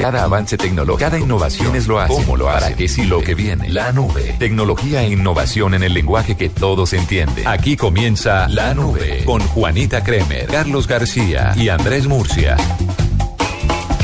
[0.00, 2.14] Cada avance tecnológico, cada innovación es lo hace.
[2.14, 2.60] ¿Cómo lo hace?
[2.60, 3.68] ¿Para qué si lo que viene?
[3.68, 4.34] La nube.
[4.38, 7.46] Tecnología e innovación en el lenguaje que todos entienden.
[7.46, 12.56] Aquí comienza La Nube con Juanita Kremer, Carlos García y Andrés Murcia.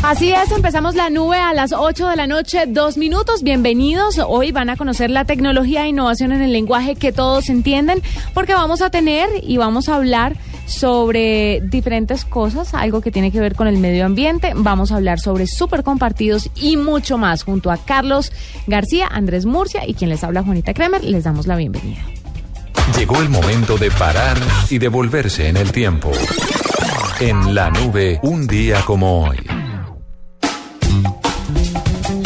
[0.02, 3.42] Así es, empezamos la nube a las 8 de la noche, dos minutos.
[3.42, 4.20] Bienvenidos.
[4.24, 8.02] Hoy van a conocer la tecnología e innovación en el lenguaje que todos entienden,
[8.34, 10.36] porque vamos a tener y vamos a hablar
[10.66, 14.52] sobre diferentes cosas, algo que tiene que ver con el medio ambiente.
[14.54, 18.32] Vamos a hablar sobre super compartidos y mucho más junto a Carlos
[18.66, 21.02] García, Andrés Murcia y quien les habla Juanita Kremer.
[21.02, 22.02] Les damos la bienvenida.
[22.96, 24.36] Llegó el momento de parar
[24.70, 26.10] y devolverse en el tiempo.
[27.20, 29.38] En la nube, un día como hoy.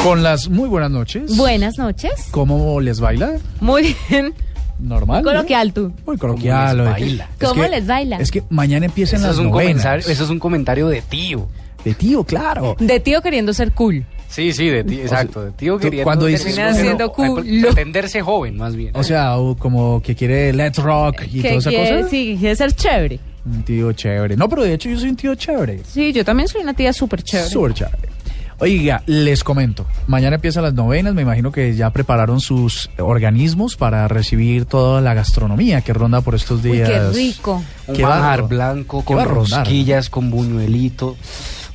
[0.03, 1.37] Con las muy buenas noches.
[1.37, 2.13] Buenas noches.
[2.31, 3.33] ¿Cómo les baila?
[3.61, 4.35] Muy bien.
[4.81, 5.23] Normal.
[5.23, 5.93] Coloquial tú.
[6.07, 6.77] Muy coloquial.
[6.79, 7.29] ¿Cómo les baila?
[7.39, 8.17] Es ¿Cómo que- les baila?
[8.19, 10.07] Es que mañana empiezan Eso las es, un novenas.
[10.09, 11.49] eso es un comentario de tío.
[11.85, 12.77] De tío, claro.
[12.79, 14.05] De tío queriendo ser cool.
[14.29, 15.43] Sí, sí, de tío, exacto.
[15.45, 17.69] De tío queriendo cuando dices- terminar Siendo siendo- culo.
[17.69, 18.93] pretenderse joven, más bien.
[18.95, 22.09] O sea, o como que quiere let's rock y que toda esa quiere, cosa.
[22.11, 23.19] sí, quiere ser chévere.
[23.47, 24.37] Un tío chévere.
[24.37, 25.81] No, pero de hecho yo soy un tío chévere.
[25.85, 27.49] Sí, yo también soy una tía súper chévere.
[27.51, 28.09] Súper chévere.
[28.61, 29.87] Oiga, les comento.
[30.07, 31.15] Mañana empiezan las novenas.
[31.15, 36.35] Me imagino que ya prepararon sus organismos para recibir toda la gastronomía que ronda por
[36.35, 36.89] estos Uy, días.
[36.91, 37.63] qué rico.
[37.87, 41.17] un ¿Qué va a- manjar blanco con a rosquillas, con buñuelito,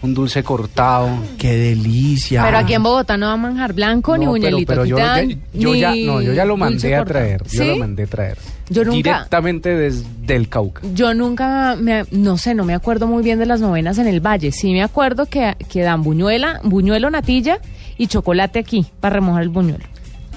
[0.03, 1.09] un dulce cortado.
[1.39, 2.44] Qué delicia.
[2.45, 4.67] Pero aquí en Bogotá no va manjar blanco ni No, pero- buñuelito.
[4.70, 7.42] pero Aquí yo, ya, yo ni ya, no, yo ya lo mandé a traer.
[7.49, 8.38] Yo lo mandé a traer.
[8.69, 10.81] Yo nunca- Directamente desde el Cauca.
[10.94, 14.19] Yo nunca, me, no sé, no me acuerdo muy bien de las novenas en el
[14.25, 14.52] Valle.
[14.52, 17.59] Sí me acuerdo que, que dan buñuela, buñuelo, natilla
[17.97, 19.86] y chocolate aquí para remojar el buñuelo.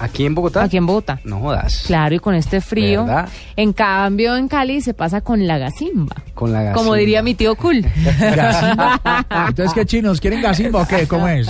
[0.01, 0.63] ¿Aquí en Bogotá?
[0.65, 1.21] Aquí en Bogotá.
[1.25, 1.83] No jodas.
[1.87, 3.05] Claro, y con este frío.
[3.05, 3.29] ¿Verdad?
[3.57, 6.17] En cambio, en Cali se pasa con la gasimba.
[6.35, 6.97] Con la Como gasimba.
[6.99, 7.85] diría mi tío cool.
[9.49, 10.21] Entonces, ¿qué chinos?
[10.21, 11.07] ¿Quieren gasimba o qué?
[11.07, 11.49] ¿Cómo es?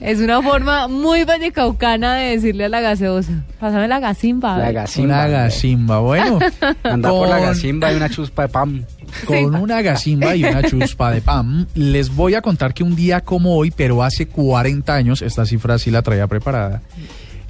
[0.00, 3.32] es una forma muy vallecaucana de decirle a la gaseosa.
[3.58, 4.54] Pásame la gasimba.
[4.54, 4.74] a La ver".
[4.74, 5.14] gasimba.
[5.14, 5.98] Una gasimba.
[6.00, 6.38] Bueno,
[6.82, 8.86] Anda por la gasimba y una chuspa de pan.
[9.26, 13.20] Con una gasimba y una chuspa de pan, les voy a contar que un día
[13.22, 16.80] como hoy, pero hace 40 años, esta cifra sí la traía preparada,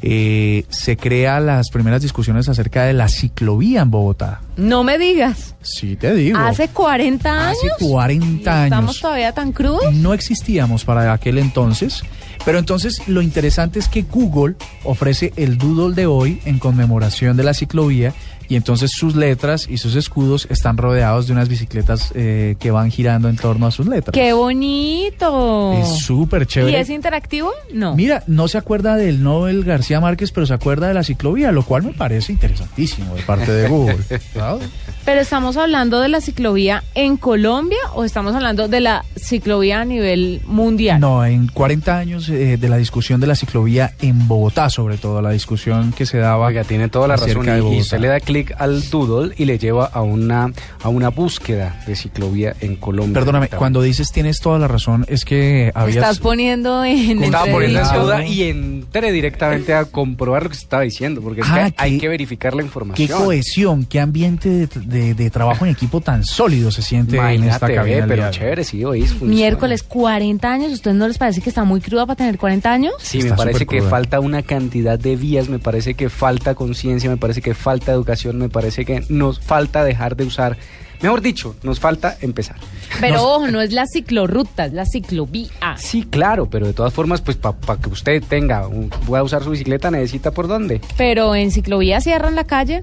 [0.02, 4.40] eh, se crean las primeras discusiones acerca de la ciclovía en Bogotá.
[4.56, 5.54] No me digas.
[5.62, 6.38] Sí, te digo.
[6.38, 7.58] Hace 40 años.
[7.76, 9.00] Hace 40 ¿Estamos años.
[9.00, 9.92] todavía tan crudos?
[9.94, 12.02] No existíamos para aquel entonces,
[12.44, 17.44] pero entonces lo interesante es que Google ofrece el doodle de hoy en conmemoración de
[17.44, 18.14] la ciclovía
[18.50, 22.90] y entonces sus letras y sus escudos están rodeados de unas bicicletas eh, que van
[22.90, 24.12] girando en torno a sus letras.
[24.12, 25.72] ¡Qué bonito!
[25.74, 26.80] Es súper ¿Y chévere.
[26.80, 27.52] es interactivo?
[27.72, 27.94] No.
[27.94, 31.62] Mira, no se acuerda del Nobel García Márquez, pero se acuerda de la ciclovía, lo
[31.62, 33.98] cual me parece interesantísimo de parte de Google.
[34.34, 34.68] ¿sabes?
[35.04, 39.84] Pero estamos hablando de la ciclovía en Colombia o estamos hablando de la ciclovía a
[39.84, 41.00] nivel mundial?
[41.00, 45.22] No, en 40 años eh, de la discusión de la ciclovía en Bogotá, sobre todo,
[45.22, 46.46] la discusión que se daba.
[46.46, 47.46] Oiga, tiene toda la razón.
[47.46, 50.52] de Y, y usted le da clic al doodle y le lleva a una,
[50.82, 53.14] a una búsqueda de ciclovía en Colombia.
[53.14, 55.96] Perdóname, cuando dices tienes toda la razón, es que habías...
[55.98, 60.56] Estás poniendo en Me estaba poniendo en duda y entré directamente a comprobar lo que
[60.56, 63.22] se estaba diciendo, porque es Ah, que hay qué- que verificar la Qué información.
[63.24, 67.72] cohesión, qué ambiente de, de- de trabajo en equipo tan sólido se siente en esta
[67.72, 68.04] cabina.
[68.08, 68.30] pero hoy.
[68.30, 69.10] chévere, sí, oís.
[69.10, 69.34] funciona.
[69.34, 70.72] Miércoles, 40 años.
[70.72, 72.94] ¿Ustedes no les parece que está muy cruda para tener 40 años?
[72.98, 73.90] Sí, Está me parece que cruda.
[73.90, 78.29] falta una cantidad de vías, me parece que falta conciencia, me parece que falta educación,
[78.34, 80.56] me parece que nos falta dejar de usar,
[81.02, 82.56] mejor dicho, nos falta empezar.
[83.00, 85.50] Pero ojo, no es la ciclorruta, es la ciclovía.
[85.76, 89.50] Sí, claro, pero de todas formas, pues para que usted tenga, un, pueda usar su
[89.50, 90.80] bicicleta, necesita por dónde.
[90.96, 92.82] Pero en ciclovía cierran la calle.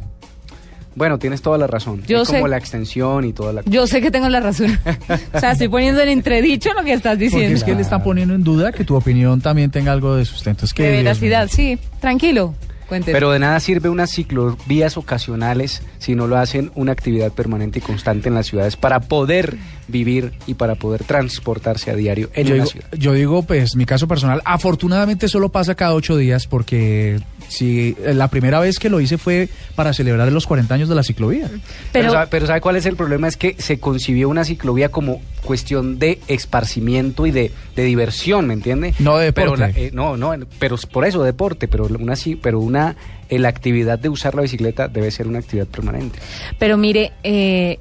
[0.98, 2.02] Bueno, tienes toda la razón.
[2.08, 2.50] Yo es como sé.
[2.50, 3.62] la extensión y toda la...
[3.66, 4.80] Yo sé que tengo la razón.
[5.34, 7.56] o sea, estoy poniendo en entredicho lo que estás Porque diciendo.
[7.56, 10.66] es que le están poniendo en duda que tu opinión también tenga algo de sustento.
[10.66, 11.78] Es que, De veracidad, sí.
[12.02, 12.56] Tranquilo.
[12.88, 13.14] Cuénteme.
[13.14, 17.82] Pero de nada sirve unas ciclovías ocasionales si no lo hacen una actividad permanente y
[17.82, 22.56] constante en las ciudades para poder vivir y para poder transportarse a diario en yo,
[22.56, 22.88] una digo, ciudad.
[22.94, 28.14] yo digo, pues, mi caso personal, afortunadamente solo pasa cada ocho días porque si eh,
[28.14, 31.48] la primera vez que lo hice fue para celebrar los 40 años de la ciclovía.
[31.48, 31.62] Pero,
[31.94, 33.28] Pero, ¿sabe, pero ¿sabe cuál es el problema?
[33.28, 38.54] Es que se concibió una ciclovía como cuestión de esparcimiento y de, de diversión, ¿me
[38.54, 38.94] entiende?
[39.00, 39.74] No de Pero deporte.
[39.82, 42.96] la- eh, no, no, pero por eso deporte, pero una sí, pero una
[43.30, 46.20] eh, la actividad de usar la bicicleta debe ser una actividad permanente.
[46.60, 47.78] pero mire, eh,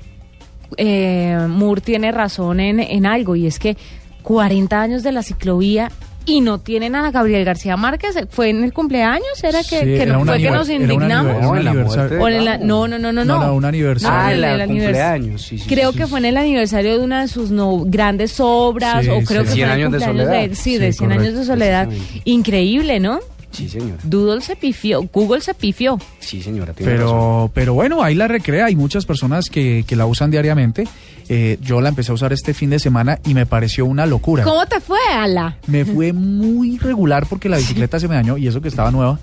[0.77, 3.77] eh, Moore tiene razón en, en algo y es que
[4.23, 5.91] 40 años de la ciclovía
[6.27, 8.17] y no tienen a Gabriel García Márquez.
[8.31, 9.43] ¿Fue en el cumpleaños?
[9.43, 11.41] ¿Era que, Sí, que era no, fue que nos indignamos?
[11.41, 12.19] No, en la aniversario.
[12.67, 14.19] no, no, no, no, No, un aniversario.
[14.19, 16.11] Ah, en el el cumpleaños, sí, sí, creo sí, que sí.
[16.11, 19.45] fue en el aniversario de una de sus no, grandes obras, Sí, o creo sí.
[19.45, 20.45] que fue 100 en el años de cumpleaños soledad.
[20.45, 20.57] él.
[20.57, 21.89] Sí, Sí, de 100 años de soledad.
[22.25, 23.21] Increíble, ¿no?
[23.57, 23.99] Sí, señora.
[24.03, 25.99] Doodle se pifió, Google se pifió.
[26.19, 26.73] Sí, señora.
[26.73, 27.07] tiene razón.
[27.07, 28.67] Pero, pero bueno, ahí la recrea.
[28.67, 30.87] Hay muchas personas que, que la usan diariamente.
[31.29, 34.45] Eh, yo la empecé a usar este fin de semana y me pareció una locura.
[34.45, 35.57] ¿Cómo te fue, Ala?
[35.67, 39.19] Me fue muy regular porque la bicicleta se me dañó y eso que estaba nueva.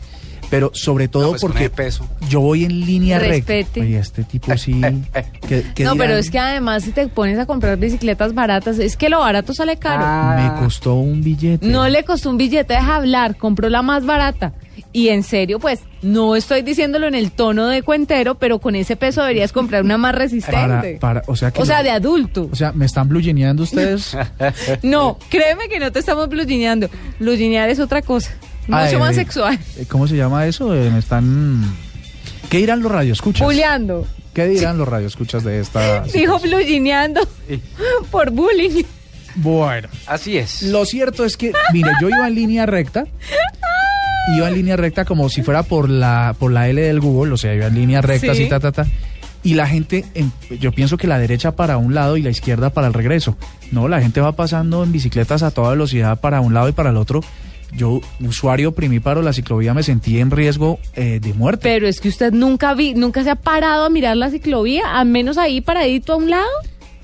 [0.53, 2.07] Pero sobre todo No, pues, porque peso.
[2.29, 3.53] yo voy en línea Respete.
[3.63, 3.79] recta.
[3.81, 4.79] Oye, este tipo sí.
[5.47, 5.97] ¿qué- qué No, dirán?
[5.97, 9.55] pero es que además si te pones a comprar bicicletas baratas, es que lo barato
[9.55, 10.03] sale caro.
[10.05, 11.65] Ah, Me costó un billete.
[11.65, 14.53] No le costó un billete, deja hablar, compró la más barata.
[14.91, 18.95] Y en serio, pues, no estoy diciéndolo en el tono de cuentero, pero con ese
[18.95, 20.97] peso deberías comprar una más para, resistente.
[21.01, 22.47] para, o sea, que o sea, lo- de adulto.
[22.51, 24.15] o sea, me están blugineando ustedes.
[24.83, 26.89] No, créeme que no te estamos blugineando.
[27.19, 28.29] Bluginear es otra cosa.
[28.67, 29.59] Mucho Ay, más eh, sexual.
[29.77, 30.73] eh, ¿Cómo se llama eso?
[30.75, 31.63] Eh, me están.
[32.49, 33.45] ¿Qué dirán los radioescuchas?
[33.45, 34.07] Bulleando.
[34.33, 36.01] ¿Qué dirán los radioescuchas de esta?
[36.13, 37.21] Dijo blugineando
[38.11, 38.83] por bullying.
[39.35, 39.89] Bueno.
[40.07, 40.61] Así es.
[40.63, 43.05] Lo cierto es que, mire, yo iba en línea recta.
[44.37, 47.37] Iba en línea recta como si fuera por la, por la L del Google, o
[47.37, 48.43] sea, iba en línea recta, Sí.
[48.43, 48.87] así, ta, ta, ta.
[49.43, 50.05] Y la gente,
[50.61, 53.35] yo pienso que la derecha para un lado y la izquierda para el regreso.
[53.73, 56.91] No, la gente va pasando en bicicletas a toda velocidad para un lado y para
[56.91, 57.19] el otro.
[57.75, 61.61] Yo, usuario primíparo de la ciclovía, me sentí en riesgo eh, de muerte.
[61.63, 65.07] Pero es que usted nunca vi, nunca se ha parado a mirar la ciclovía, al
[65.07, 66.47] menos ahí paradito a un lado.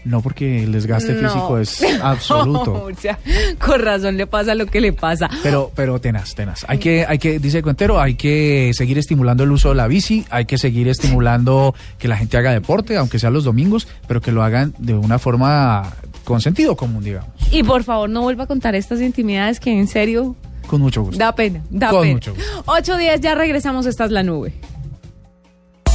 [0.06, 1.28] No, porque el desgaste No.
[1.30, 2.86] físico es absoluto.
[2.86, 3.20] o sea,
[3.60, 5.30] con razón le pasa lo que le pasa.
[5.44, 6.66] Pero, pero tenaz, tenaz.
[6.70, 10.26] Hay que, hay que, dice Cuentero, hay que seguir estimulando el uso de la bici,
[10.30, 14.32] hay que seguir estimulando que la gente haga deporte, aunque sea los domingos, pero que
[14.32, 15.94] lo hagan de una forma
[16.24, 17.30] con sentido común, digamos.
[17.52, 20.36] Y por favor no vuelva a contar estas intimidades que en serio
[20.70, 21.18] Con mucho gusto.
[21.18, 22.14] da pena, da Con pena.
[22.14, 22.64] mucho gusto.
[22.68, 24.54] 8 días ya regresamos, esta es la nube.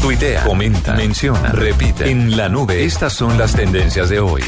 [0.03, 2.11] Tuitea, comenta, menciona, repite.
[2.11, 4.43] En la nube, estas son las tendencias de hoy.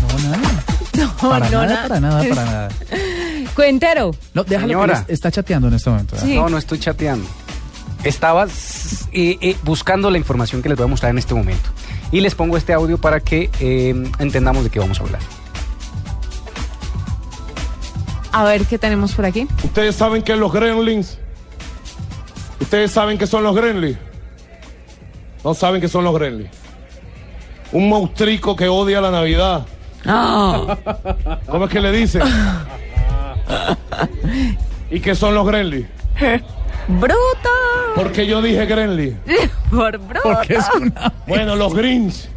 [0.00, 0.38] No, nada.
[0.96, 2.68] No, Para no, nada, na- para nada, para nada.
[3.56, 4.12] Cuentero.
[4.32, 5.04] No, déjalo Señora.
[5.08, 6.16] está chateando en este momento.
[6.18, 6.34] Sí.
[6.36, 7.26] No, no estoy chateando.
[8.04, 11.68] Estaba eh, eh, buscando la información que les voy a mostrar en este momento.
[12.12, 15.20] Y les pongo este audio para que eh, entendamos de qué vamos a hablar.
[18.34, 19.46] A ver qué tenemos por aquí.
[19.62, 21.18] Ustedes saben que los gremlins.
[22.60, 23.96] Ustedes saben que son los gremlins.
[25.44, 26.50] No saben que son los gremlins.
[27.70, 29.64] Un monstruico que odia la Navidad.
[30.04, 30.76] Ah,
[31.46, 32.22] ¿Cómo es que le dicen?
[34.90, 35.86] ¿Y qué son los gremlins?
[36.88, 37.50] bruto.
[37.94, 39.16] Porque yo dije gremlins.
[39.70, 40.22] Por bruto.
[40.24, 41.12] Porque es una...
[41.28, 42.28] Bueno, los greens.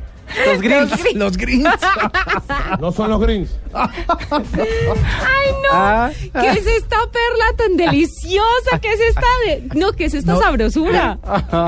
[0.45, 1.13] Los gringos.
[1.15, 1.67] Los greens.
[2.79, 3.49] No son los greens.
[3.73, 5.69] Ay, no.
[5.71, 6.09] Ah.
[6.39, 8.79] ¿Qué es esta perla tan deliciosa?
[8.81, 9.69] ¿Qué es esta de...
[9.79, 10.41] No, ¿qué es esta No.
[10.41, 11.17] sabrosura?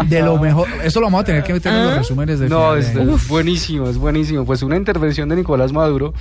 [0.06, 0.68] De lo mejor.
[0.84, 2.94] Eso lo vamos a tener que meter en los resúmenes de No, es,
[3.28, 4.46] buenísimo, es buenísimo.
[4.46, 6.14] Pues una intervención de Nicolás Maduro,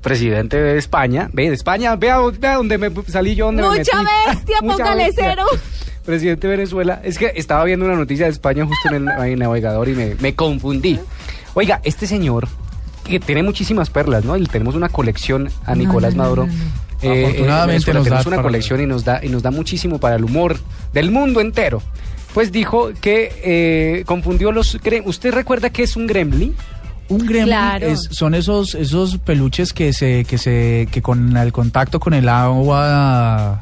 [0.00, 1.28] presidente de España.
[1.32, 3.46] Ve, de España, vea, vea donde me salí yo.
[3.46, 4.08] Donde me Mucha metí.
[4.28, 5.24] bestia, Mucha póngale bestia.
[5.30, 5.44] cero.
[6.04, 7.00] Presidente de Venezuela.
[7.04, 9.92] Es que estaba viendo una noticia de España justo en el, en el navegador y
[9.94, 10.98] me, me confundí.
[11.54, 12.48] Oiga, este señor,
[13.04, 14.36] que tiene muchísimas perlas, ¿no?
[14.36, 16.46] Y tenemos una colección a Nicolás no, no, Maduro.
[16.46, 16.82] no, no.
[17.02, 19.42] Eh, Afortunadamente en Venezuela nos da tenemos una para- colección y nos da y nos
[19.42, 20.56] da muchísimo para el humor
[20.92, 21.82] del mundo entero.
[22.32, 26.54] Pues dijo que eh, confundió los ¿Usted recuerda qué es un gremlin?
[27.08, 27.88] Un gremlin Claro.
[27.88, 32.28] es- son esos esos peluches que se que se que con el contacto con el
[32.28, 33.60] agua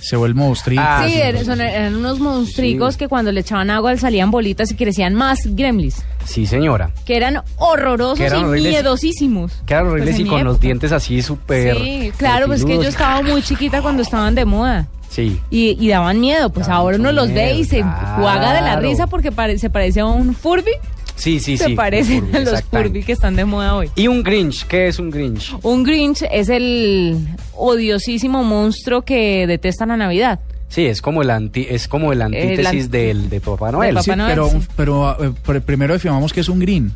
[0.00, 0.84] se vuelven monstruitos.
[0.88, 1.60] Ah, sí, eran, son-
[1.96, 2.98] unos monstruicos Sí.
[2.98, 6.04] que cuando le echaban agua salían bolitas y crecían más gremlins.
[6.24, 6.90] Sí, señora.
[7.04, 8.72] Que eran horrorosos Que eran y horribles.
[8.72, 9.52] miedosísimos.
[9.66, 11.76] Que eran horribles Pues en y con los dientes así súper.
[11.76, 14.86] Sí, claro, pues que yo estaba muy chiquita cuando estaban de moda.
[15.08, 15.40] Sí.
[15.50, 18.16] Y, y daban miedo, pues Daban ahora uno los ve y se claro.
[18.22, 20.72] juega de la risa porque pare- se parece a un Furby.
[21.18, 21.74] Sí, sí, se sí.
[21.74, 22.62] parecen Furby, a los.
[22.62, 23.90] Furby que están de moda hoy.
[23.96, 25.52] Y un Grinch, ¿qué es un Grinch?
[25.62, 27.18] Un Grinch es el
[27.54, 30.40] odiosísimo monstruo que detesta la Navidad.
[30.68, 33.94] Sí, es como el anti, es como el antítesis an- del de Papá Noel.
[33.94, 34.10] Papá sí.
[34.16, 34.30] Noel.
[34.34, 34.58] pero sí.
[34.76, 36.92] pero eh, pr- primero definamos que es un green.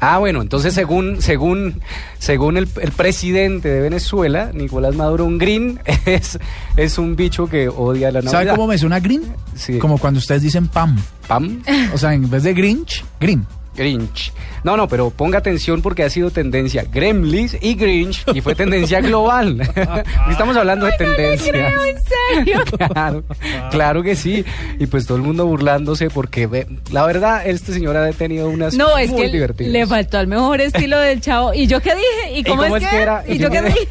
[0.00, 1.80] Ah, bueno, entonces según según
[2.18, 6.38] según el, el presidente de Venezuela, Nicolás Maduro, un green es
[6.76, 8.32] es un bicho que odia la Navidad.
[8.32, 9.22] ¿Sabe cómo me suena green?
[9.54, 9.78] Sí.
[9.78, 10.96] Como cuando ustedes dicen pam.
[11.28, 11.62] Pam,
[11.94, 13.46] O sea, en vez de Grinch, green.
[13.76, 14.32] Grinch.
[14.64, 19.00] No, no, pero ponga atención porque ha sido tendencia Gremlins y Grinch y fue tendencia
[19.02, 19.60] global.
[20.30, 21.50] Estamos hablando de tendencia.
[21.52, 21.96] Creo, en
[22.44, 22.60] serio.
[22.92, 23.24] Claro,
[23.70, 24.44] claro que sí.
[24.78, 28.74] Y pues todo el mundo burlándose porque ve- la verdad, este señor ha tenido unas
[28.74, 29.72] No, es muy que divertidas.
[29.72, 31.54] le faltó al mejor estilo del chavo.
[31.54, 32.38] ¿Y yo qué dije?
[32.38, 33.24] ¿Y cómo, es, que, era?
[33.26, 33.86] ¿Y yo qué dije?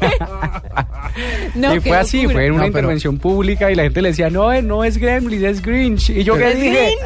[1.54, 2.34] No, y fue así, locura.
[2.34, 4.84] fue en una No, pero- intervención pública y la gente le decía, no, eh, no
[4.84, 6.10] es Gremlins, es Grinch.
[6.10, 6.96] Y yo qué ¿Es dije,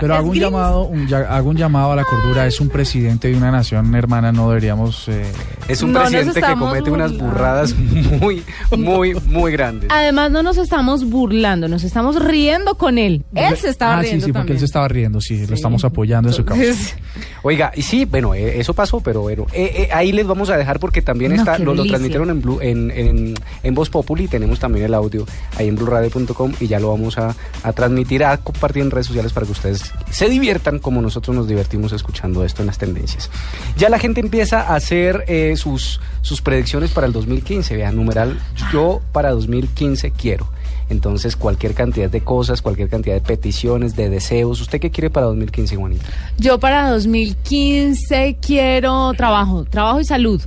[0.00, 2.46] Pero hago un llamado, un, ya- hago un llamado a la cordura.
[2.46, 5.08] Es un presidente de una nación hermana, no deberíamos.
[5.08, 5.24] eh,
[5.66, 7.74] es un No presidente que comete unas burradas
[8.20, 8.42] muy,
[8.76, 9.90] muy, muy grandes.
[9.92, 13.24] Además, no nos estamos burlando, nos estamos riendo con él.
[13.34, 15.84] Él se estaba ah, riendo sí, sí, porque él se estaba riendo, sí, lo estamos
[15.84, 16.62] apoyando en su causa.
[16.62, 16.94] Entonces,
[17.42, 20.56] Oiga, y sí, bueno, eh, eso pasó, pero bueno, eh, eh, ahí les vamos a
[20.56, 24.28] dejar porque también No, está, lo, lo transmitieron en, Blue, en, en, en Voz Populi,
[24.28, 25.24] tenemos también el audio
[25.56, 29.32] ahí en blueradio.com y ya lo vamos a, a transmitir, a compartir en redes sociales
[29.32, 33.30] para que ustedes se diviertan como nosotros nos divertimos escuchando esto en las tendencias.
[33.76, 38.38] Ya la gente empieza a hacer eh, sus, sus predicciones para el 2015, vean, numeral,
[38.72, 40.48] yo para 2015 quiero.
[40.90, 44.60] Entonces, cualquier cantidad de cosas, cualquier cantidad de peticiones, de deseos.
[44.60, 46.06] ¿Usted qué quiere para 2015, Juanita?
[46.38, 50.40] yo para 2015 quiero trabajo, trabajo y salud.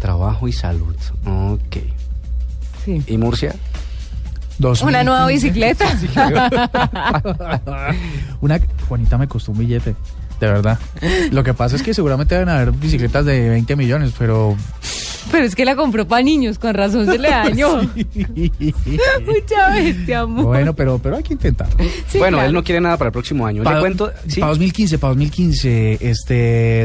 [0.00, 0.96] Trabajo y salud.
[1.24, 1.76] Ok.
[2.84, 3.02] Sí.
[3.06, 3.54] ¿Y Murcia?
[4.82, 5.86] Una nueva bicicleta.
[8.40, 9.94] Una, Juanita me costó un billete,
[10.40, 10.78] de verdad.
[11.30, 14.56] Lo que pasa es que seguramente deben haber bicicletas de 20 millones, pero...
[15.30, 17.82] Pero es que la compró para niños, con razón se le dañó.
[17.82, 20.44] Mucha bestia, amor.
[20.46, 21.68] bueno, pero, pero hay que intentar.
[22.08, 22.48] Sí, bueno, claro.
[22.48, 23.62] él no quiere nada para el próximo año.
[23.62, 24.10] Para Le cuento.
[24.28, 24.40] ¿sí?
[24.40, 26.34] 2015, para 2015, este,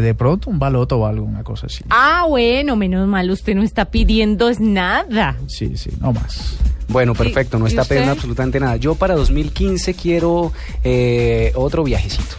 [0.01, 1.83] de pronto un baloto o algo, una cosa así.
[1.89, 5.37] Ah, bueno, menos mal, usted no está pidiendo es nada.
[5.47, 6.57] Sí, sí, no más.
[6.87, 8.75] Bueno, perfecto, no ¿Y está pidiendo absolutamente nada.
[8.75, 10.51] Yo para 2015 quiero
[10.83, 12.35] eh, otro viajecito.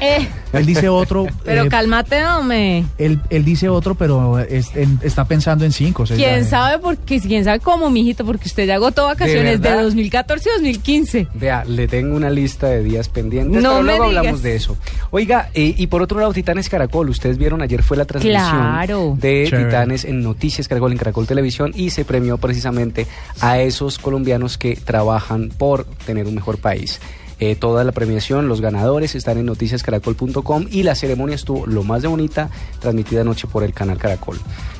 [0.00, 2.84] Eh, Él dice otro, pero eh, cálmate, hombre.
[2.98, 6.06] él, él dice otro, pero es- en- está pensando en cinco.
[6.06, 7.20] seis ¿Quién sabe por qué?
[7.20, 8.24] ¿Quién sabe cómo, mijito?
[8.24, 9.84] Porque usted ya agotó vacaciones de, verdad?
[9.84, 11.28] 2014 y 2015.
[11.34, 14.18] Vea, le tengo una lista de días pendientes, No pero me luego digas.
[14.18, 14.76] hablamos de eso.
[15.10, 17.08] Oiga, eh, y por otro lado, Titanes Caracol.
[17.10, 19.16] Ustedes vieron ayer fue la transmisión Claro.
[19.18, 19.44] de.
[19.50, 23.06] Titanes en Noticias Caracol, en Caracol Televisión, y se premió precisamente
[23.40, 27.00] a esos colombianos que trabajan por tener un mejor país.
[27.40, 32.02] Eh, toda la premiación, los ganadores están en noticiascaracol.com y la ceremonia estuvo lo más
[32.02, 34.38] de bonita, transmitida anoche por el canal Caracol.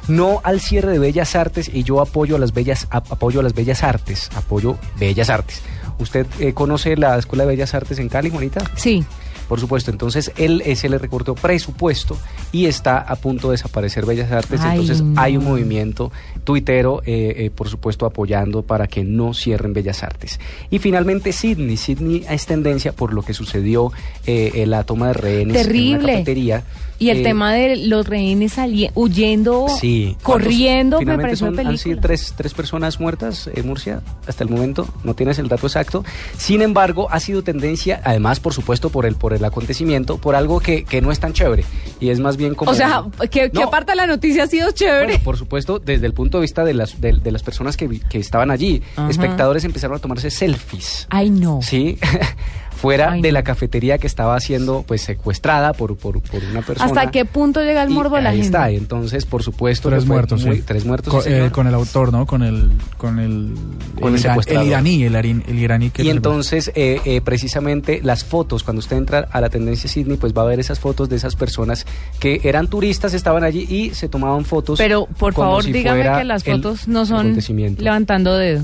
[0.09, 3.43] No al cierre de Bellas Artes y yo apoyo a las bellas ap- apoyo a
[3.43, 5.63] las bellas artes, apoyo Bellas Artes.
[5.99, 8.63] ¿Usted eh, conoce la Escuela de Bellas Artes en Cali, Juanita?
[8.77, 9.05] Sí.
[9.51, 12.17] Por supuesto, entonces él se le recortó presupuesto
[12.53, 14.61] y está a punto de desaparecer Bellas Artes.
[14.61, 15.21] Ay, entonces no.
[15.21, 16.13] hay un movimiento
[16.45, 20.39] tuitero, eh, eh, por supuesto, apoyando para que no cierren Bellas Artes.
[20.71, 21.77] Y finalmente Sydney.
[21.77, 23.91] Sydney es tendencia por lo que sucedió
[24.25, 25.97] eh, en la toma de rehenes en Terrible.
[25.97, 26.63] una cafetería.
[27.01, 28.57] Y el Eh, tema de los rehenes
[28.95, 30.17] huyendo, Sí.
[30.23, 34.87] corriendo, me pareció son, han sido tres, tres personas muertas en Murcia hasta el momento.
[35.03, 36.05] No tienes el dato exacto.
[36.37, 40.61] Sin embargo, ha sido tendencia, además, por supuesto, por el, por el acontecimiento, por algo
[40.61, 41.65] que, que no es tan chévere.
[42.01, 42.71] Y es más bien como...
[42.71, 43.71] O sea, ¿qué, qué No.
[43.71, 45.07] parte de la noticia ha sido chévere?
[45.07, 47.89] Bueno, por supuesto, desde el punto de vista de las, de, de las personas que,
[48.11, 49.09] que estaban allí, Ajá.
[49.09, 51.07] espectadores empezaron a tomarse selfies.
[51.09, 51.61] Ay, no.
[51.63, 51.99] Sí,
[52.81, 56.87] fuera Ay, de la cafetería que estaba siendo pues secuestrada por, por, por una persona.
[56.91, 58.57] ¿Hasta qué punto llega el Y morbo de la ahí gente?
[58.57, 60.63] está, entonces por supuesto Tres muertos, muy- sí.
[60.67, 62.27] tres muertos Con, sí, eh, con el autor, ¿no?
[62.27, 63.55] Con el, con el,
[64.01, 64.67] Con el iran- secuestrador.
[64.67, 68.97] iraní, el, arin- el iraní que y entonces, eh, eh, precisamente las fotos, cuando usted
[68.97, 71.87] entra a la tendencia Sydney, pues va a ver esas fotos de esas personas
[72.19, 74.79] que eran turistas, estaban allí y se tomaban fotos.
[74.79, 77.37] Pero, por favor, si dígame que las el fotos no son
[77.79, 78.63] levantando dedo.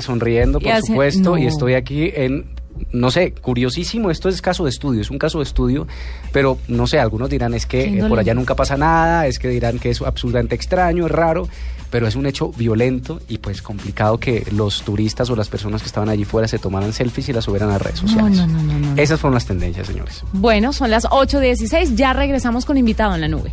[0.00, 2.46] Sonriendo, Y por hace- supuesto, y estoy aquí en,
[2.92, 5.86] no sé, curiosísimo, esto es caso de estudio, es un caso de estudio,
[6.32, 9.48] pero no sé, algunos dirán es que eh, por allá nunca pasa nada, es que
[9.48, 11.48] dirán que es absolutamente extraño, es raro,
[11.90, 15.86] pero es un hecho violento y pues complicado que los turistas o las personas que
[15.86, 18.38] estaban allí fuera se tomaran selfies y las subieran a redes sociales.
[18.38, 19.00] no, no, no, no.
[19.00, 20.24] Esas fueron las tendencias, señores.
[20.32, 23.52] Bueno, son las 8.16, ya regresamos con invitado en la nube.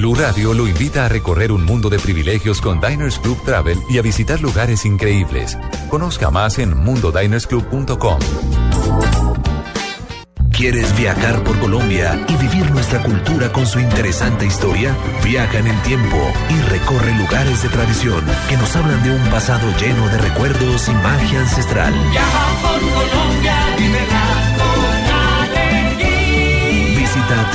[0.00, 3.98] Blue Radio lo invita a recorrer un mundo de privilegios con Diners Club Travel y
[3.98, 5.58] a visitar lugares increíbles.
[5.90, 8.18] Conozca más en mundodinersclub.com.
[10.50, 14.96] ¿Quieres viajar por Colombia y vivir nuestra cultura con su interesante historia?
[15.22, 16.16] Viaja en el tiempo
[16.48, 20.92] y recorre lugares de tradición que nos hablan de un pasado lleno de recuerdos y
[20.92, 21.92] magia ancestral.
[26.96, 27.50] Visita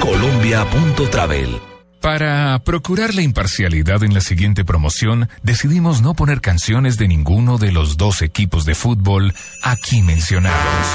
[0.00, 1.60] Colombia.travel.
[2.00, 7.72] Para procurar la imparcialidad en la siguiente promoción, decidimos no poner canciones de ninguno de
[7.72, 10.86] los dos equipos de fútbol aquí mencionados.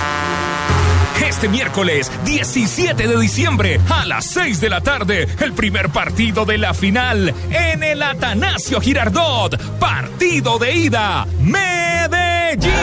[1.21, 6.57] Este miércoles 17 de diciembre a las 6 de la tarde, el primer partido de
[6.57, 9.61] la final en el Atanasio Girardot.
[9.79, 12.73] Partido de ida, Medellín.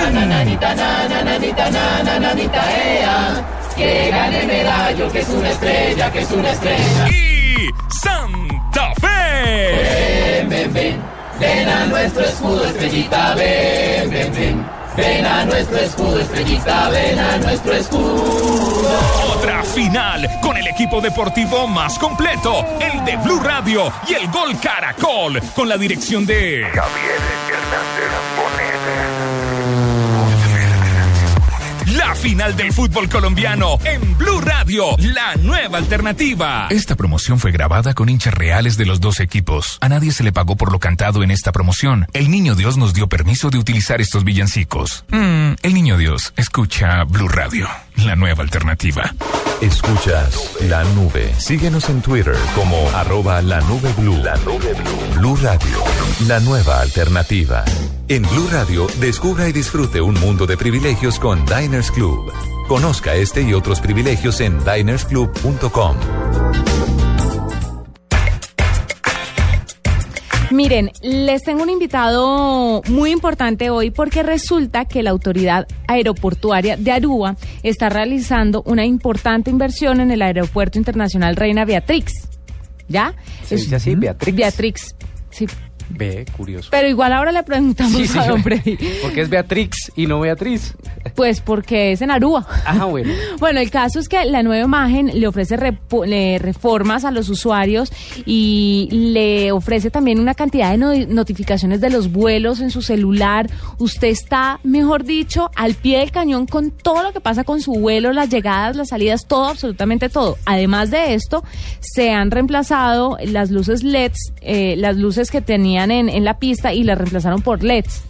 [3.81, 7.09] Que gane medallo, que es una estrella, que es una estrella.
[7.09, 9.73] Y Santa Fe.
[9.73, 11.03] Ven, ven, ven,
[11.41, 14.67] ven a nuestro escudo, estrellita, ven, ven, ven.
[14.99, 19.01] Ven a nuestro escudo, estrellita, ven a nuestro escudo.
[19.35, 24.61] Otra final con el equipo deportivo más completo, el de Blue Radio y el Gol
[24.61, 27.50] Caracol, con la dirección de Javier
[32.21, 36.69] final del fútbol colombiano en Blue Radio, la nueva alternativa.
[36.69, 39.79] Esta promoción fue grabada con hinchas reales de los dos equipos.
[39.81, 42.07] A nadie se le pagó por lo cantado en esta promoción.
[42.13, 45.05] El niño Dios nos dio permiso de utilizar estos villancicos.
[45.09, 47.69] Mm, el niño Dios escucha Blue Radio,
[48.05, 49.15] la nueva alternativa.
[49.61, 51.35] Escuchas la nube.
[51.39, 54.17] Síguenos en Twitter como arroba la nube blue.
[54.19, 55.19] La nube blue.
[55.19, 55.79] Blue Radio,
[56.27, 57.65] la nueva alternativa.
[58.09, 62.33] En Blue Radio, descubra y disfrute un mundo de privilegios con Diners Club.
[62.69, 65.97] Conozca este y otros privilegios en dinersclub.com.
[70.51, 76.91] Miren, les tengo un invitado muy importante hoy porque resulta que la autoridad aeroportuaria de
[76.91, 82.13] Aruba está realizando una importante inversión en el Aeropuerto Internacional Reina Beatrix.
[82.89, 83.15] ¿Ya?
[83.45, 84.37] ¿Se dice así, Beatrix?
[84.37, 84.95] Beatrix.
[85.31, 85.47] Sí,
[85.91, 86.69] Ve, curioso.
[86.71, 88.79] pero igual ahora le preguntamos Sí, sí, a don Freddy.
[89.03, 90.75] Porque es Beatrix y no Beatriz.
[91.15, 92.47] Pues porque es en Aruba.
[92.65, 93.13] Ah, bueno.
[93.41, 95.57] Bueno, el caso es que la nueva imagen le ofrece
[96.07, 97.91] le reformas a los usuarios
[98.27, 103.49] y le ofrece también una cantidad de no- notificaciones de los vuelos en su celular.
[103.79, 107.73] Usted está, mejor dicho, al pie del cañón con todo lo que pasa con su
[107.73, 110.37] vuelo, las llegadas, las salidas, todo, absolutamente todo.
[110.45, 111.43] Además de esto,
[111.81, 115.41] se han reemplazado las luces LEDs, eh, las luces que
[115.87, 118.05] tenían en, en la pista y las reemplazaron por LEDs.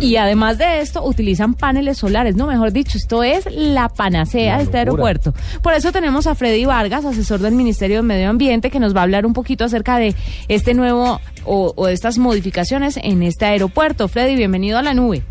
[0.00, 4.64] Y además de esto, utilizan paneles solares, no, mejor dicho, esto es la panacea de
[4.64, 5.34] este aeropuerto.
[5.62, 9.00] Por eso tenemos a Freddy Vargas, asesor del Ministerio de Medio Ambiente, que nos va
[9.00, 10.16] a hablar un poquito acerca de
[10.48, 14.08] este nuevo o, o de estas modificaciones en este aeropuerto.
[14.08, 15.22] Freddy, bienvenido a la nube.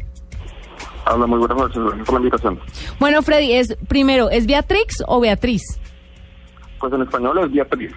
[1.04, 2.60] Habla muy buenas noches, gracias por la invitación.
[3.00, 5.64] Bueno, Freddy, es primero, ¿es Beatrix o Beatriz?
[6.82, 7.92] Pues en español es Beatriz.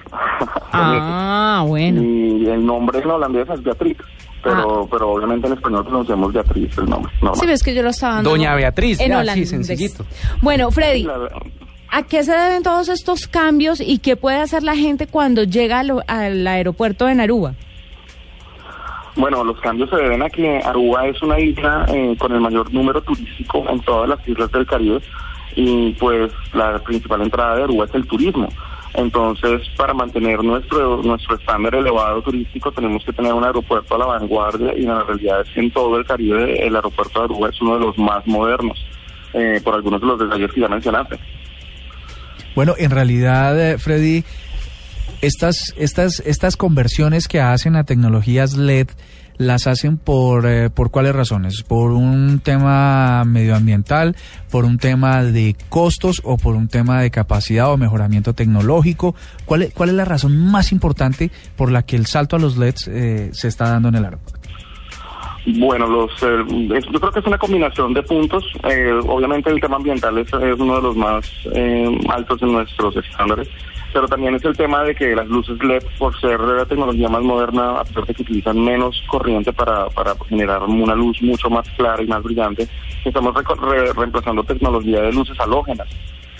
[0.73, 2.03] Ah, bueno.
[2.03, 3.97] Y el nombre en holandés es Beatriz.
[4.42, 7.11] Pero, pero obviamente en español pronunciamos Beatriz el nombre.
[7.23, 7.40] normal.
[7.40, 9.49] Sí, ves que yo lo estaba dando Doña Beatriz, en ya, sí, holandés.
[9.51, 10.05] sencillito.
[10.42, 11.31] Bueno, Freddy, La-
[11.90, 15.79] ¿a qué se deben todos estos cambios y qué puede hacer la gente cuando llega
[15.81, 17.55] al, al aeropuerto de Naruba?
[19.16, 22.70] Bueno, los cambios se deben a que Aruba es una isla eh, con el mayor
[22.75, 25.01] número turístico en todas las islas del Caribe
[25.57, 28.49] y pues la principal entrada de Aruba es el turismo.
[28.95, 34.07] Entonces, para mantener nuestro nuestro estándar elevado turístico tenemos que tener un aeropuerto a la
[34.07, 37.61] vanguardia y la realidad es que en todo el Caribe el aeropuerto de Aruba es
[37.61, 38.79] uno de los más modernos,
[39.33, 41.19] eh, por algunos de los detalles que ya mencionaste.
[42.55, 44.23] Bueno, en realidad, eh, Freddy,
[45.23, 48.89] estas, estas, estas conversiones que hacen a tecnologías LED
[49.37, 51.62] las hacen por, eh, por cuáles razones?
[51.62, 54.16] ¿Por un tema medioambiental,
[54.51, 59.14] por un tema de costos o por un tema de capacidad o mejoramiento tecnológico?
[59.44, 62.57] ¿Cuál es, cuál es la razón más importante por la que el salto a los
[62.57, 64.40] LEDs eh, se está dando en el aeropuerto?
[65.47, 68.44] Bueno, eh, yo creo que es una combinación de puntos.
[68.64, 71.31] Eh, obviamente el tema ambiental es, es uno de los más
[72.09, 73.49] altos en nuestros estándares,
[73.95, 77.23] pero también es el tema de que las luces LED, por ser la tecnología más
[77.23, 81.67] moderna, a pesar de que utilizan menos corriente para, para generar una luz mucho más
[81.79, 82.69] clara y más brillante,
[83.05, 85.89] estamos re- reemplazando tecnología de luces halógenas.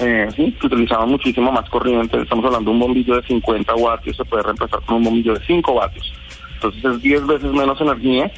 [0.01, 2.21] Eh, sí, que utilizaban muchísimo más corriente.
[2.21, 5.47] Estamos hablando de un bombillo de 50 vatios, se puede reemplazar con un bombillo de
[5.47, 6.12] 5 vatios.
[6.57, 8.31] Entonces es 10 veces menos energía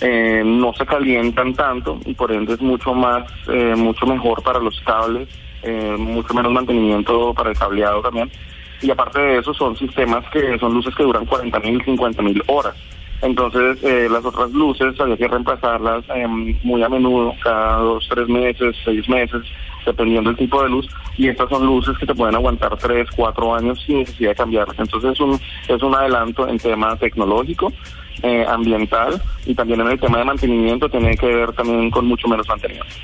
[0.00, 4.60] eh, no se calientan tanto y por ende es mucho más, eh, mucho mejor para
[4.60, 5.28] los cables,
[5.62, 8.30] eh, mucho menos mantenimiento para el cableado también.
[8.80, 12.42] Y aparte de eso son sistemas que son luces que duran 40 mil, 50 mil
[12.46, 12.74] horas.
[13.20, 16.26] Entonces eh, las otras luces había que reemplazarlas eh,
[16.62, 19.42] muy a menudo, cada dos, tres meses, seis meses,
[19.84, 20.88] dependiendo del tipo de luz.
[21.16, 24.78] Y estas son luces que te pueden aguantar tres, cuatro años sin necesidad de cambiarlas.
[24.78, 27.72] Entonces es un, es un adelanto en tema tecnológico
[28.22, 32.28] eh, ambiental y también en el tema de mantenimiento tiene que ver también con mucho
[32.28, 32.94] menos mantenimiento.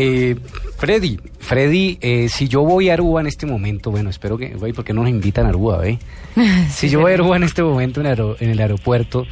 [0.00, 0.36] Eh,
[0.76, 4.72] Freddy, Freddy, eh, si yo voy a Aruba en este momento, bueno, espero que, güey,
[4.72, 5.98] ¿por qué no nos invitan a Aruba, ve?
[6.70, 9.26] Si yo voy a Aruba en este momento en, en el aeropuerto,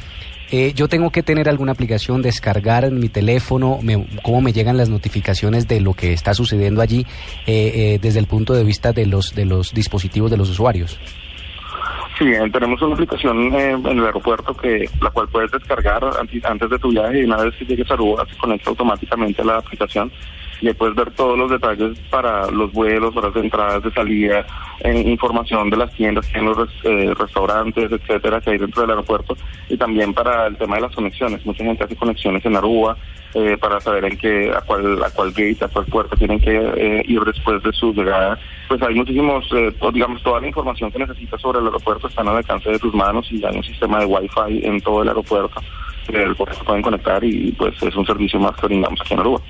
[0.51, 4.75] eh, yo tengo que tener alguna aplicación, descargar en mi teléfono, me- cómo me llegan
[4.75, 7.05] las notificaciones de lo que está sucediendo allí
[7.45, 10.99] eh, eh, desde el punto de vista de los, de los dispositivos de los usuarios.
[12.19, 16.01] Sí, eh, tenemos una aplicación eh, en el aeropuerto que la cual puedes descargar
[16.43, 19.45] antes de tu viaje y una vez que llegues a Aruba se conecta automáticamente a
[19.45, 20.11] la aplicación
[20.61, 24.45] y ahí puedes ver todos los detalles para los vuelos, horas de entradas, de salida,
[24.81, 29.37] eh, información de las tiendas en los eh, restaurantes, etcétera, que hay dentro del aeropuerto
[29.69, 31.45] y también para el tema de las conexiones.
[31.45, 32.97] Mucha gente hace conexiones en Aruba
[33.33, 36.55] eh, para saber en qué, a cuál, a cuál gate, a cuál puerta tienen que
[36.55, 38.39] eh, ir después de su llegada.
[38.67, 42.29] Pues hay muchísimos, eh, digamos, toda la información que necesitas sobre el aeropuerto está al
[42.29, 45.61] alcance de tus manos y hay un sistema de Wi-Fi en todo el aeropuerto
[46.07, 49.13] que el cual se pueden conectar y pues es un servicio más que brindamos aquí
[49.13, 49.41] en Aruba.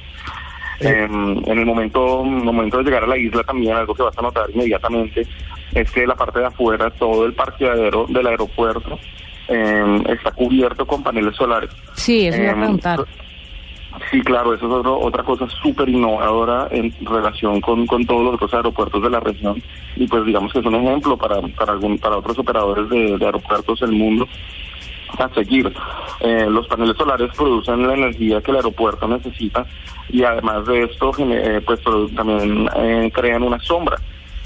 [0.80, 4.22] Eh, en el momento, momento de llegar a la isla también algo que vas a
[4.22, 5.26] notar inmediatamente
[5.74, 9.00] es que la parte de afuera, todo el parqueadero del aeropuerto
[9.48, 11.70] eh, está cubierto con paneles solares.
[11.94, 13.00] Sí, eso iba a Em, preguntar.
[14.12, 18.34] Sí, claro, eso es otro- otra cosa súper innovadora en relación con, con todos los
[18.36, 19.62] otros aeropuertos de la región
[19.96, 23.26] y pues digamos que es un ejemplo para, para, algún, para otros operadores de, de
[23.26, 24.28] aeropuertos del mundo
[25.18, 25.74] a seguir.
[26.20, 29.66] Eh, los paneles solares producen la energía que el aeropuerto necesita
[30.10, 31.80] y además de esto eh, pues
[32.16, 33.98] también eh, crean una sombra.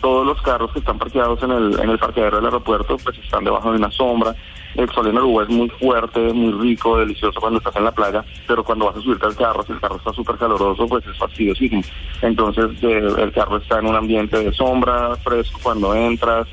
[0.02, 3.44] Todos los carros que están parqueados en el, en el parqueadero del aeropuerto pues están
[3.44, 4.36] debajo de una sombra.
[4.76, 8.24] El sol en Aruba es muy fuerte, muy rico, delicioso cuando estás en la playa,
[8.48, 11.18] pero cuando vas a subirte al carro, si el carro está súper caloroso, pues es
[11.18, 11.82] fastidiosísimo.
[12.22, 16.48] Entonces eh, el carro está en un ambiente de sombra, fresco cuando entras,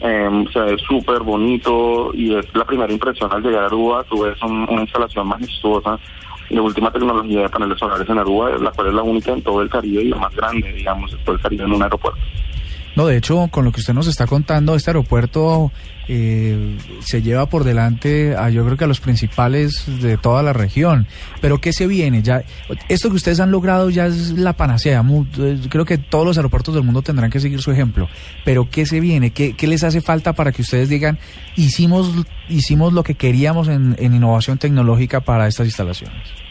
[0.00, 4.04] eh, se ve súper bonito y es la primera impresión al llegar a Aruba.
[4.04, 5.98] Tú ves un- una instalación majestuosa
[6.50, 9.62] de última tecnología de paneles solares en Aruba, la cual es la única en todo
[9.62, 12.20] el Caribe y la más grande, digamos, de todo el Caribe en un aeropuerto.
[12.94, 15.72] No, de hecho, con lo que usted nos está contando, este aeropuerto
[16.08, 20.52] eh, se lleva por delante a yo creo que a los principales de toda la
[20.52, 21.06] región.
[21.40, 22.22] Pero ¿qué se viene?
[22.22, 22.42] Ya
[22.88, 25.02] esto que ustedes han logrado ya es la panacea.
[25.38, 28.08] Eh, Creo que todos los aeropuertos del mundo tendrán que seguir su ejemplo.
[28.44, 29.30] Pero ¿qué se viene?
[29.30, 31.18] ¿Qué, les hace falta para que ustedes digan
[31.56, 32.12] hicimos
[32.48, 36.42] hicimos lo que queríamos en innovación tecnológica para estas instalaciones?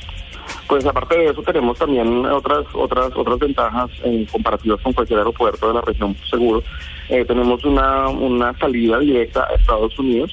[0.72, 5.68] Pues aparte de eso tenemos también otras otras otras ventajas en comparativas con cualquier aeropuerto
[5.68, 6.64] de la región seguro.
[7.10, 10.32] Eh, tenemos una, una salida directa a Estados Unidos,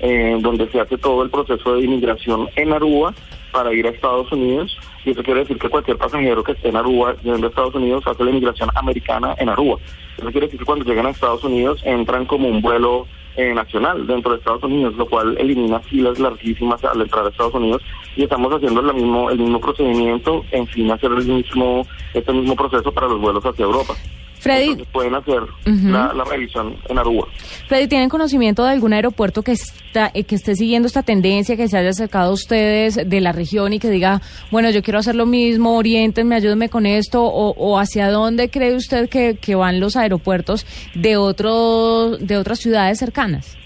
[0.00, 3.14] eh, donde se hace todo el proceso de inmigración en Aruba
[3.50, 4.76] para ir a Estados Unidos.
[5.06, 8.06] Y eso quiere decir que cualquier pasajero que esté en Aruba yendo a Estados Unidos
[8.06, 9.78] hace la inmigración americana en Aruba.
[10.18, 13.06] Eso quiere decir que cuando llegan a Estados Unidos entran como un vuelo
[13.38, 17.54] eh, nacional dentro de Estados Unidos, lo cual elimina filas larguísimas al entrar a Estados
[17.54, 17.82] Unidos
[18.16, 22.56] y estamos haciendo la mismo, el mismo procedimiento, en fin, hacer el mismo, este mismo
[22.56, 23.94] proceso para los vuelos hacia Europa.
[24.40, 27.26] Freddy, pueden hacer la, la revisión en Aruba.
[27.68, 31.68] Freddy, ¿tienen conocimiento de algún aeropuerto que está eh, que esté siguiendo esta tendencia, que
[31.68, 34.20] se haya acercado a ustedes de la región y que diga,
[34.50, 38.74] bueno, yo quiero hacer lo mismo, oriéntenme, ayúdenme con esto, o, o hacia dónde cree
[38.74, 43.56] usted que, que van los aeropuertos de otros de otras ciudades cercanas?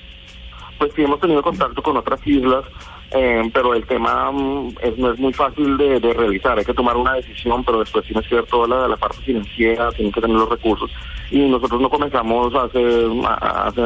[0.78, 2.64] Pues sí hemos tenido contacto con otras islas,
[3.14, 6.58] eh, pero el tema mm, es, no es muy fácil de, de realizar.
[6.58, 9.90] Hay que tomar una decisión, pero después tienes que ver toda la, la parte financiera,
[9.92, 10.90] tienen que tener los recursos.
[11.32, 12.78] Y nosotros no comenzamos hace,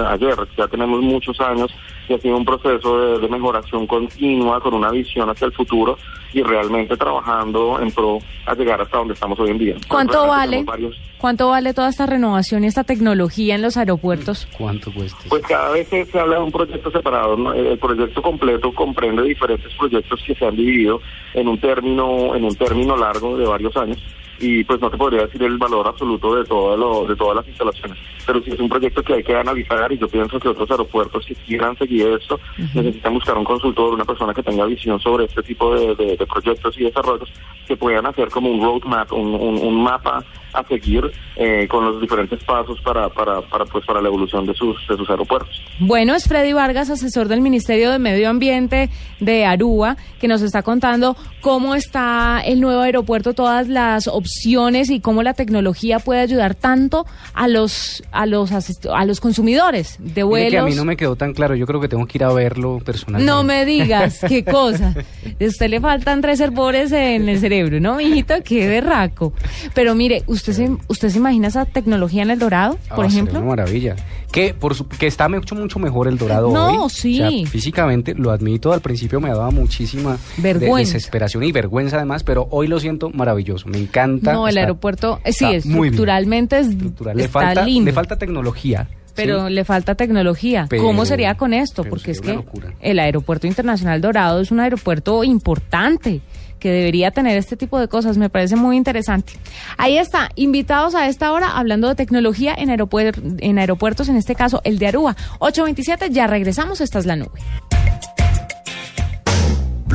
[0.08, 1.70] ayer, ya tenemos muchos años
[2.08, 5.96] y ha sido un proceso de, de mejoración continua con una visión hacia el futuro
[6.32, 9.76] y realmente trabajando en pro a llegar hasta donde estamos hoy en día.
[9.88, 10.64] ¿Cuánto vale?
[10.64, 14.46] varios- ¿Cuánto vale toda esta renovación y esta tecnología en los aeropuertos?
[14.58, 15.18] ¿Cuánto cuesta?
[15.28, 17.36] Pues cada vez se, se habla de un proyecto separado.
[17.36, 17.52] ¿no?
[17.54, 21.00] El proyecto completo comprende diferentes proyectos que se han dividido
[21.32, 23.98] en un término en un término largo de varios años
[24.38, 27.48] y pues no te podría decir el valor absoluto de todo lo, de todas las
[27.48, 30.70] instalaciones, pero sí es un proyecto que hay que analizar y yo pienso que otros
[30.70, 32.38] aeropuertos que quieran seguir esto
[32.74, 36.26] necesitan buscar un consultor, una persona que tenga visión sobre este tipo de, de- de
[36.26, 37.28] proyectos y desarrollos
[37.66, 42.00] que puedan hacer como un roadmap, un, un- un mapa a seguir eh, con los
[42.00, 45.50] diferentes pasos para, para, para pues para la evolución de sus de sus aeropuertos.
[45.80, 48.88] Bueno, es Freddy Vargas, asesor del Ministerio de Medio Ambiente
[49.20, 55.00] de Aruba, que nos está contando cómo está el nuevo aeropuerto, todas las opciones y
[55.00, 58.50] cómo la tecnología puede ayudar tanto a los a los
[58.90, 60.50] a los consumidores de vuelos.
[60.50, 62.32] que a mí no me quedó tan claro, yo creo que tengo que ir a
[62.32, 63.30] verlo personalmente.
[63.30, 64.94] No me digas, qué cosa.
[65.40, 68.34] A usted le faltan tres herbores en el cerebro, ¿no, mijito?
[68.44, 69.32] Qué berraco.
[69.74, 73.18] Pero mire, ¿usted se, ¿usted se imagina esa tecnología en el Dorado, Ah, por sería
[73.22, 73.38] ejemplo?
[73.40, 73.96] Una maravilla.
[74.32, 76.90] Que, por su- que está mucho, mucho mejor el dorado No, hoy.
[76.90, 77.20] sí.
[77.22, 80.94] O sea, físicamente, lo admito, al principio me daba muchísima de- Vergüenza.
[80.94, 83.68] desesperación y vergüenza además, pero hoy lo siento maravilloso.
[83.68, 87.16] Me encanta No, el aeropuerto, eh, sí, estructuralmente es, Estructural.
[87.16, 87.86] Le está falta, lindo.
[87.86, 88.88] le falta tecnología.
[89.14, 89.54] Pero ¿sí?
[89.54, 90.66] le falta tecnología.
[90.68, 91.84] Pero- ¿Cómo sería con esto?
[91.84, 92.74] Porque es que locura.
[92.80, 96.20] el Aeropuerto Internacional Dorado es un aeropuerto importante
[96.58, 98.18] que debería tener este tipo de cosas.
[98.18, 99.32] Me parece muy interesante.
[99.78, 104.34] Ahí está, invitados a esta hora hablando de tecnología en, aeropuer- en aeropuertos, en este
[104.34, 105.16] caso el de Aruba.
[105.38, 107.40] 827, ya regresamos, esta es la nube.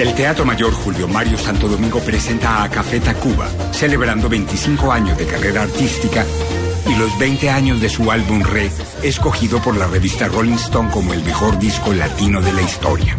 [0.00, 5.26] El Teatro Mayor Julio Mario Santo Domingo presenta a Café Tacuba, celebrando 25 años de
[5.26, 6.24] carrera artística
[6.90, 8.72] y los 20 años de su álbum Red,
[9.02, 13.16] escogido por la revista Rolling Stone como el mejor disco latino de la historia.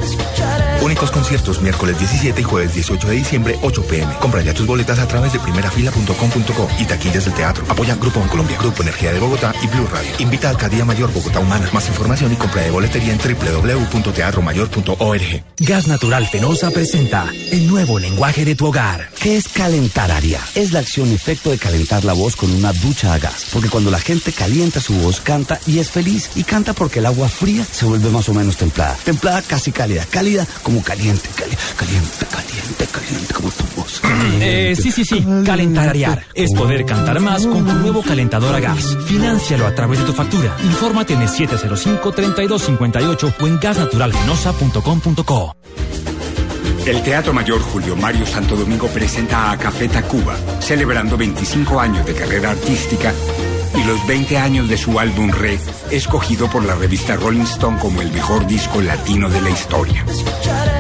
[0.82, 4.14] Únicos conciertos miércoles 17 y jueves 18 de diciembre, 8 pm.
[4.20, 7.64] Compra ya tus boletas a través de primerafila.com.co y taquillas del teatro.
[7.70, 10.10] Apoya Grupo Colombia, Grupo Energía de Bogotá y Blue Radio.
[10.20, 11.70] Invita a Alcaldía Mayor Bogotá Humana.
[11.72, 15.44] Más información y compra de boletería en www.teatromayor.org.
[15.60, 19.10] Gas Natural Fenosa presenta el nuevo lenguaje de tu hogar.
[19.20, 20.42] ¿Qué es calentar área?
[20.56, 23.46] Es la acción efecto de calentar la voz con una ducha a gas.
[23.62, 26.32] Porque cuando la gente calienta su voz, canta y es feliz.
[26.34, 28.98] Y canta porque el agua fría se vuelve más o menos templada.
[29.04, 30.04] Templada casi cálida.
[30.10, 31.30] Cálida como caliente.
[31.36, 34.02] cali- caliente, caliente, caliente como tu voz.
[34.42, 35.24] Eh, sí, sí, sí.
[35.46, 38.98] Calentararear es poder cantar más con tu nuevo calentador a gas.
[39.06, 40.58] Financialo a través de tu factura.
[40.64, 45.56] Infórmate en el 705-3258 o en gasnaturalfenosa.com.co.
[46.92, 52.14] El Teatro Mayor Julio Mario Santo Domingo presenta a Café Tacuba, celebrando 25 años de
[52.14, 53.14] carrera artística
[53.78, 58.02] y los 20 años de su álbum Red, escogido por la revista Rolling Stone como
[58.02, 60.06] el mejor disco latino de la historia.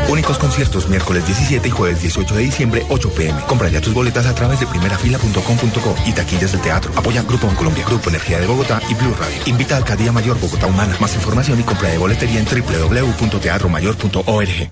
[0.09, 3.39] Únicos conciertos miércoles 17 y jueves 18 de diciembre, 8 pm.
[3.47, 6.91] Compra ya tus boletas a través de primerafila.com.co y taquillas del teatro.
[6.97, 9.43] Apoya Grupo Colombia, Grupo Energía de Bogotá y Blue Radio.
[9.45, 10.93] Invita a Alcaldía Mayor Bogotá Humana.
[10.99, 14.71] Más información y compra de boletería en www.teatromayor.org.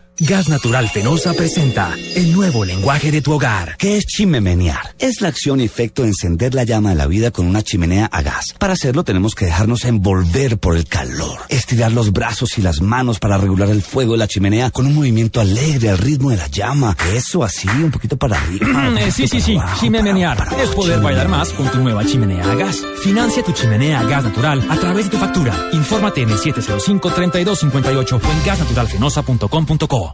[0.23, 3.75] Gas Natural Fenosa presenta el nuevo lenguaje de tu hogar.
[3.77, 4.93] ¿Qué es chimenear?
[4.99, 8.05] Es la acción y efecto de encender la llama de la vida con una chimenea
[8.05, 8.53] a gas.
[8.59, 11.39] Para hacerlo tenemos que dejarnos envolver por el calor.
[11.49, 14.93] Estirar los brazos y las manos para regular el fuego de la chimenea con un
[14.93, 16.95] movimiento alegre al ritmo de la llama.
[17.15, 18.67] Eso así, un poquito para arriba.
[19.01, 19.57] Eh, sí, sí, sí.
[19.79, 22.83] Chimenear es poder bailar más con tu nueva chimenea a gas.
[23.01, 25.69] Financia tu chimenea a gas natural a través de tu factura.
[25.71, 30.10] Infórmate en el 705-3258 o en gasnaturalfenosa.com.co.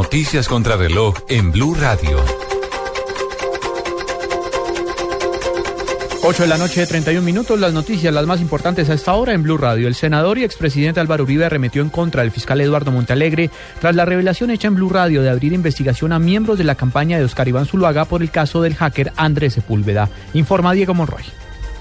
[0.00, 2.24] Noticias contra reloj en Blue Radio.
[6.22, 7.58] 8 de la noche, 31 minutos.
[7.58, 9.88] Las noticias, las más importantes a esta hora en Blue Radio.
[9.88, 14.04] El senador y expresidente Álvaro Uribe arremetió en contra del fiscal Eduardo Montalegre tras la
[14.04, 17.48] revelación hecha en Blue Radio de abrir investigación a miembros de la campaña de Oscar
[17.48, 20.08] Iván Zuluaga por el caso del hacker Andrés Sepúlveda.
[20.32, 21.24] Informa Diego Monroy.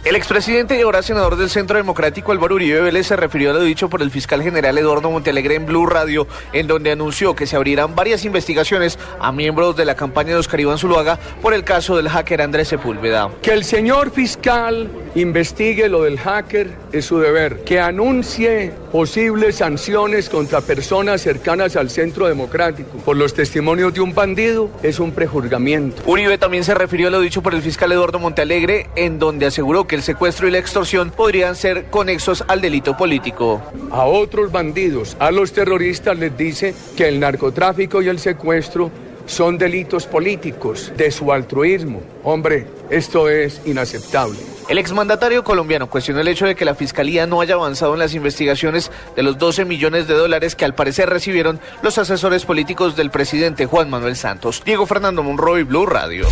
[0.08, 3.60] El expresidente y ahora senador del Centro Democrático Álvaro Uribe Vélez se refirió a lo
[3.60, 7.58] dicho por el fiscal general Eduardo Montalegre en Blue Radio, en donde anunció que se
[7.58, 11.98] abrirán varias investigaciones a miembros de la campaña de Oscar Iván Zuluaga por el caso
[11.98, 13.32] del hacker Andrés Sepúlveda.
[13.42, 17.64] que el señor fiscal investigue lo del hacker, es su deber.
[17.66, 24.14] Que anuncie posibles sanciones contra personas cercanas al centro democrático por los testimonios de un
[24.14, 26.02] bandido, es un prejuzgamiento.
[26.06, 29.86] Uribe también se refirió a lo dicho por el fiscal Eduardo Montealegre, en donde aseguró
[29.88, 33.62] que el secuestro y la extorsión podrían ser conexos al delito político.
[33.92, 38.92] A otros bandidos, a los terroristas les dice que el narcotráfico y el secuestro
[39.26, 42.02] son delitos políticos de su altruismo.
[42.24, 44.38] Hombre, esto es inaceptable.
[44.70, 48.14] El exmandatario colombiano cuestionó el hecho de que la fiscalía no haya avanzado en las
[48.14, 53.10] investigaciones de los 12 millones de dólares que al parecer recibieron los asesores políticos del
[53.10, 54.62] presidente Juan Manuel Santos.
[54.64, 56.28] Diego Fernando Monroy, Blue Radio.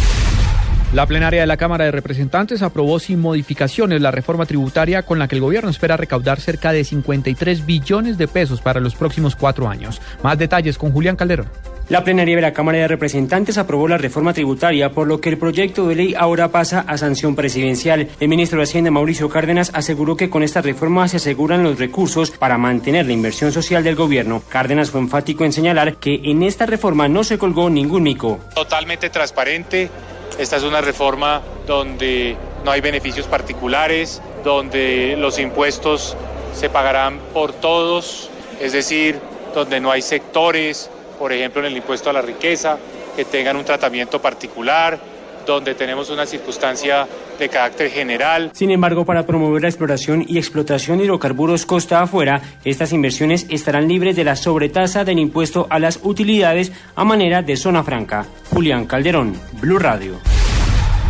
[0.93, 5.27] La plenaria de la Cámara de Representantes aprobó sin modificaciones la reforma tributaria con la
[5.27, 9.67] que el gobierno espera recaudar cerca de 53 billones de pesos para los próximos cuatro
[9.67, 10.01] años.
[10.23, 11.49] Más detalles con Julián Calderón.
[11.87, 15.37] La plenaria de la Cámara de Representantes aprobó la reforma tributaria, por lo que el
[15.37, 18.07] proyecto de ley ahora pasa a sanción presidencial.
[18.19, 22.31] El ministro de Hacienda, Mauricio Cárdenas, aseguró que con esta reforma se aseguran los recursos
[22.31, 24.41] para mantener la inversión social del gobierno.
[24.49, 28.39] Cárdenas fue enfático en señalar que en esta reforma no se colgó ningún mico.
[28.55, 29.91] Totalmente transparente.
[30.37, 36.17] Esta es una reforma donde no hay beneficios particulares, donde los impuestos
[36.53, 39.17] se pagarán por todos, es decir,
[39.53, 42.77] donde no hay sectores por ejemplo en el impuesto a la riqueza,
[43.15, 44.99] que tengan un tratamiento particular,
[45.45, 48.51] donde tenemos una circunstancia de carácter general.
[48.53, 53.87] Sin embargo, para promover la exploración y explotación de hidrocarburos costa afuera, estas inversiones estarán
[53.87, 58.25] libres de la sobretasa del impuesto a las utilidades a manera de zona franca.
[58.51, 60.19] Julián Calderón, Blue Radio.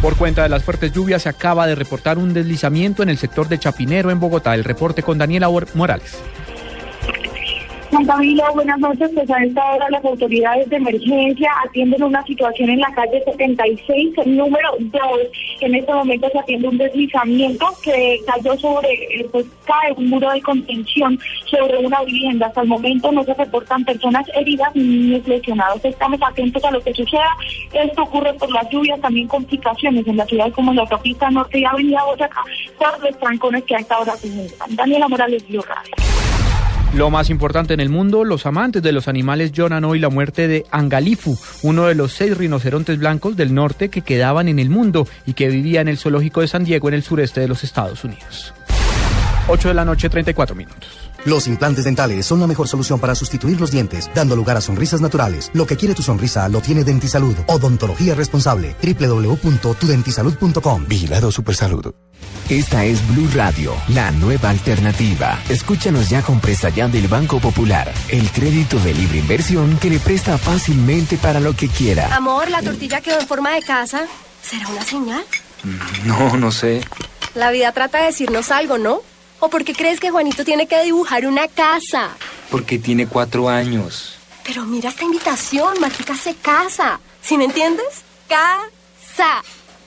[0.01, 3.47] Por cuenta de las fuertes lluvias se acaba de reportar un deslizamiento en el sector
[3.47, 4.53] de Chapinero en Bogotá.
[4.53, 6.21] El reporte con Daniela Morales.
[7.95, 9.09] Juan Camilo, buenas noches.
[9.15, 14.15] Pues a esta hora las autoridades de emergencia atienden una situación en la calle 76,
[14.17, 15.01] el número 2.
[15.61, 20.29] En este momento se atiende un deslizamiento que cayó sobre, eh, pues cae un muro
[20.29, 22.47] de contención sobre una vivienda.
[22.47, 25.85] Hasta el momento no se reportan personas heridas ni lesionados.
[25.85, 27.29] Estamos atentos a lo que suceda.
[27.71, 31.59] Esto ocurre por las lluvias, también complicaciones en la ciudad como en la autopista norte
[31.59, 32.43] y avenida Boyacá
[32.77, 34.29] por los trancones que a esta hora se
[34.71, 36.04] Daniela Morales, Blue Radio.
[36.95, 40.47] Lo más importante en el mundo, los amantes de los animales lloran hoy la muerte
[40.47, 45.05] de Angalifu, uno de los seis rinocerontes blancos del norte que quedaban en el mundo
[45.25, 48.05] y que vivía en el zoológico de San Diego en el sureste de los Estados
[48.05, 48.53] Unidos.
[49.49, 51.04] 8 de la noche, 34 minutos.
[51.25, 55.01] Los implantes dentales son la mejor solución para sustituir los dientes, dando lugar a sonrisas
[55.01, 55.49] naturales.
[55.53, 57.35] Lo que quiere tu sonrisa lo tiene Dentisalud.
[57.47, 58.75] Odontología responsable.
[58.81, 60.85] www.tudentisalud.com.
[60.87, 61.95] Vigilado Supersalud.
[62.47, 65.39] Esta es Blue Radio, la nueva alternativa.
[65.49, 69.97] Escúchanos ya con presta ya del Banco Popular, el crédito de libre inversión que le
[69.97, 72.15] presta fácilmente para lo que quiera.
[72.15, 74.05] Amor, la tortilla quedó en forma de casa.
[74.43, 75.23] ¿Será una señal?
[76.05, 76.83] No, no sé.
[77.33, 79.01] La vida trata de decirnos algo, ¿no?
[79.45, 82.17] ¿O por qué crees que Juanito tiene que dibujar una casa?
[82.49, 84.15] Porque tiene cuatro años.
[84.43, 86.99] Pero mira esta invitación, Mágica se casa.
[87.21, 88.01] ¿Sí me entiendes?
[88.27, 89.43] Casa.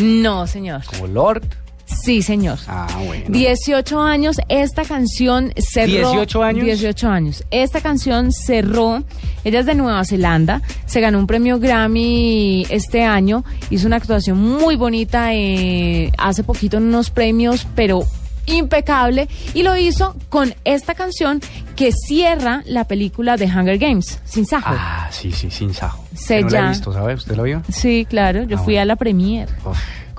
[0.00, 0.82] No, señor.
[0.84, 1.42] Como Lord.
[1.88, 2.59] Sí, señor.
[2.68, 3.24] Ah, bueno.
[3.29, 6.12] 18 años, esta canción cerró.
[6.14, 6.64] ¿18 años?
[6.64, 7.44] 18 años.
[7.51, 9.03] Esta canción cerró.
[9.44, 10.61] Ella es de Nueva Zelanda.
[10.87, 13.44] Se ganó un premio Grammy este año.
[13.70, 18.03] Hizo una actuación muy bonita eh, hace poquito en unos premios, pero
[18.47, 19.28] impecable.
[19.55, 21.41] Y lo hizo con esta canción
[21.76, 24.74] que cierra la película de Hunger Games, Sin Sajo.
[24.76, 26.05] Ah, sí, sí, Sin Sajo.
[26.14, 27.14] Se no ya- la he visto, ¿sabe?
[27.14, 27.62] ¿Usted lo vio?
[27.70, 28.43] Sí, claro.
[28.45, 28.82] Yo Ah, fui bueno.
[28.82, 29.53] a la premiere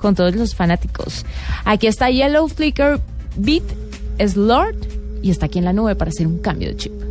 [0.00, 1.24] con todos los fanáticos.
[1.64, 3.00] Aquí está Yellow Flicker
[3.36, 3.64] Beat
[4.18, 4.36] es
[5.22, 7.09] y está aquí en la nube para hacer un cambio de chip.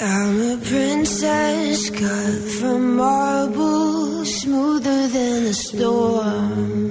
[0.00, 6.90] I'm a princess cut from marble, smoother than a storm.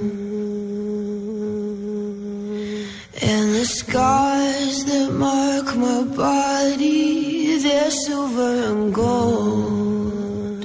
[3.20, 10.64] And the scars that mark my body, they're silver and gold.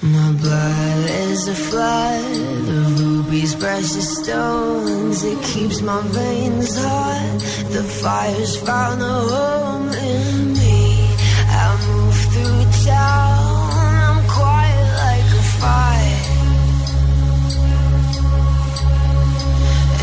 [0.00, 2.91] My blood is a flood
[3.32, 5.24] rubies, precious stones.
[5.24, 7.38] It keeps my veins hot.
[7.70, 11.08] The fire's found a home in me.
[11.48, 13.72] I move through town.
[14.06, 16.22] I'm quiet like a fire.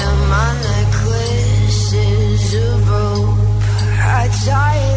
[0.06, 3.38] And my necklace is of rope.
[4.02, 4.89] I tie it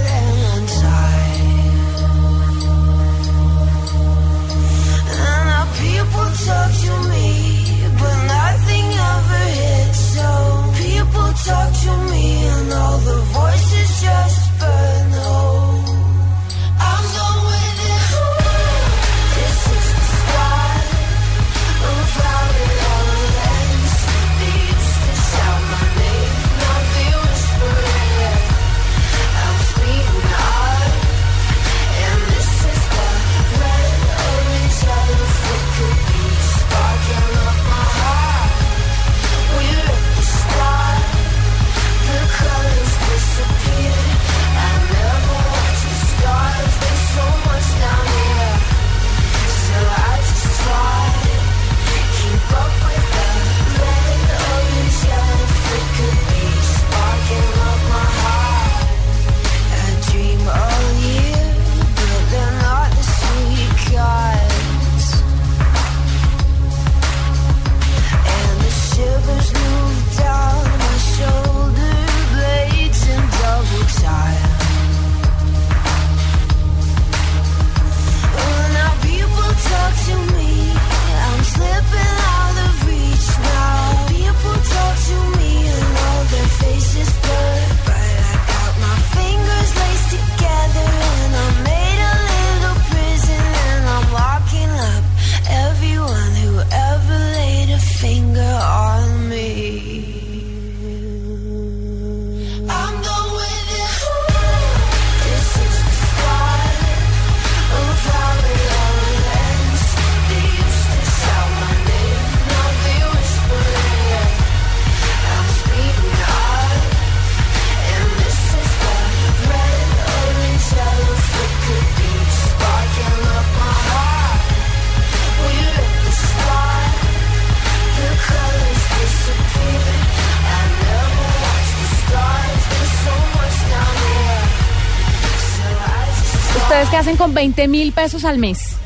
[137.03, 138.77] hacen con 20 mil pesos al mes?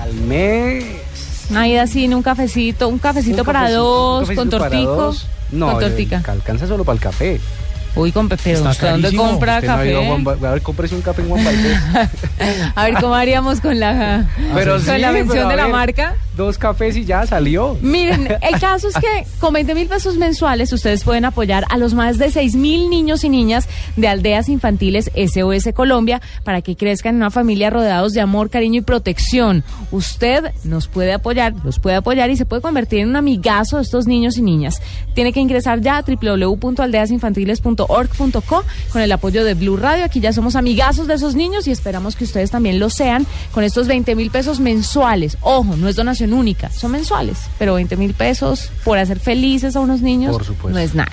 [0.00, 0.84] Al mes.
[1.50, 4.50] Una ida así en un cafecito, un cafecito un para cafecito- dos, un cafecito con
[4.58, 4.94] para tortico.
[4.96, 5.26] dos.
[5.52, 6.16] No, con tortica.
[6.26, 7.40] eh, alcanza solo para el café.
[7.96, 8.28] Uy, con
[8.72, 9.92] ¿usted dónde compra Usted no a café?
[10.24, 11.78] Val- a ver, cómprese un café en Juan Valdez.
[12.74, 15.72] A ver, ¿cómo haríamos con la, Pero con sí, la mención a de la ver,
[15.72, 16.16] marca?
[16.36, 17.76] Dos cafés y ya salió.
[17.80, 21.94] Miren, el caso es que con 20 mil pesos mensuales ustedes pueden apoyar a los
[21.94, 27.14] más de 6 mil niños y niñas de aldeas infantiles SOS Colombia para que crezcan
[27.14, 29.62] en una familia rodeados de amor, cariño y protección.
[29.92, 33.82] Usted nos puede apoyar, los puede apoyar y se puede convertir en un amigazo de
[33.82, 34.82] estos niños y niñas.
[35.14, 40.04] Tiene que ingresar ya a www.aldeasinfantiles.org.co con el apoyo de Blue Radio.
[40.04, 43.62] Aquí ya somos amigazos de esos niños y esperamos que ustedes también lo sean con
[43.62, 45.38] estos 20 mil pesos mensuales.
[45.40, 49.80] Ojo, no es donación única, son mensuales, pero 20 mil pesos por hacer felices a
[49.80, 51.12] unos niños Por no es nada.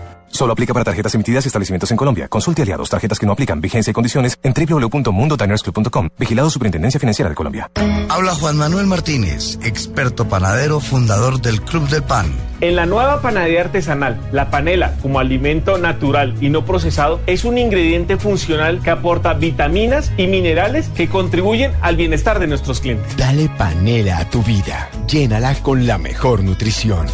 [0.31, 2.27] Solo aplica para tarjetas emitidas y establecimientos en Colombia.
[2.27, 6.09] Consulte aliados, tarjetas que no aplican, vigencia y condiciones en www.mundodinersclub.com.
[6.17, 7.69] Vigilado Superintendencia Financiera de Colombia.
[8.09, 12.31] Habla Juan Manuel Martínez, experto panadero, fundador del Club del Pan.
[12.61, 17.57] En la nueva panadería artesanal, la panela, como alimento natural y no procesado, es un
[17.57, 23.17] ingrediente funcional que aporta vitaminas y minerales que contribuyen al bienestar de nuestros clientes.
[23.17, 24.89] Dale panela a tu vida.
[25.07, 27.07] Llénala con la mejor nutrición.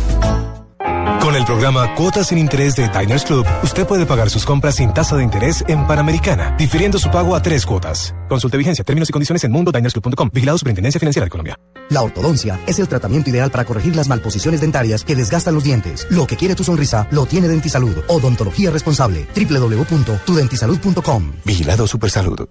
[1.38, 5.16] El programa Cuotas sin Interés de Diners Club, usted puede pagar sus compras sin tasa
[5.16, 8.16] de interés en Panamericana, difiriendo su pago a tres cuotas.
[8.28, 10.32] Consulte vigencia, términos y condiciones en mundodinersclub.com.
[10.34, 11.56] Vigilado Superintendencia Financiera de Colombia.
[11.90, 16.08] La ortodoncia es el tratamiento ideal para corregir las malposiciones dentarias que desgastan los dientes.
[16.10, 18.00] Lo que quiere tu sonrisa lo tiene Dentisalud.
[18.08, 19.28] Odontología responsable.
[19.36, 21.34] www.tudentisalud.com.
[21.46, 22.48] Vigilado Supersalud.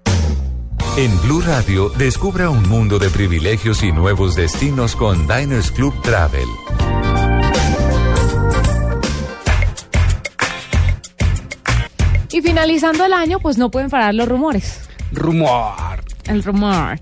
[0.97, 6.47] En Blue Radio, descubra un mundo de privilegios y nuevos destinos con Diners Club Travel.
[12.37, 14.83] Y finalizando el año, pues no pueden parar los rumores.
[15.11, 16.05] Rumor.
[16.27, 17.01] El rumor.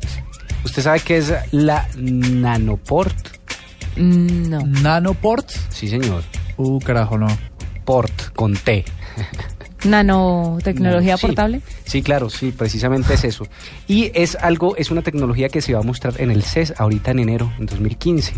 [0.64, 3.16] ¿Usted sabe qué es la nanoport?
[3.96, 4.60] No.
[4.64, 5.50] ¿Nanoport?
[5.70, 6.22] Sí, señor.
[6.56, 7.26] Uh, carajo, no.
[7.84, 8.84] Port, con T.
[9.84, 11.26] Nanotecnología Sí.
[11.26, 11.60] portable.
[11.84, 13.48] Sí, claro, sí, precisamente es eso.
[13.88, 17.10] Y es algo, es una tecnología que se va a mostrar en el CES ahorita
[17.10, 18.34] en enero, en 2015.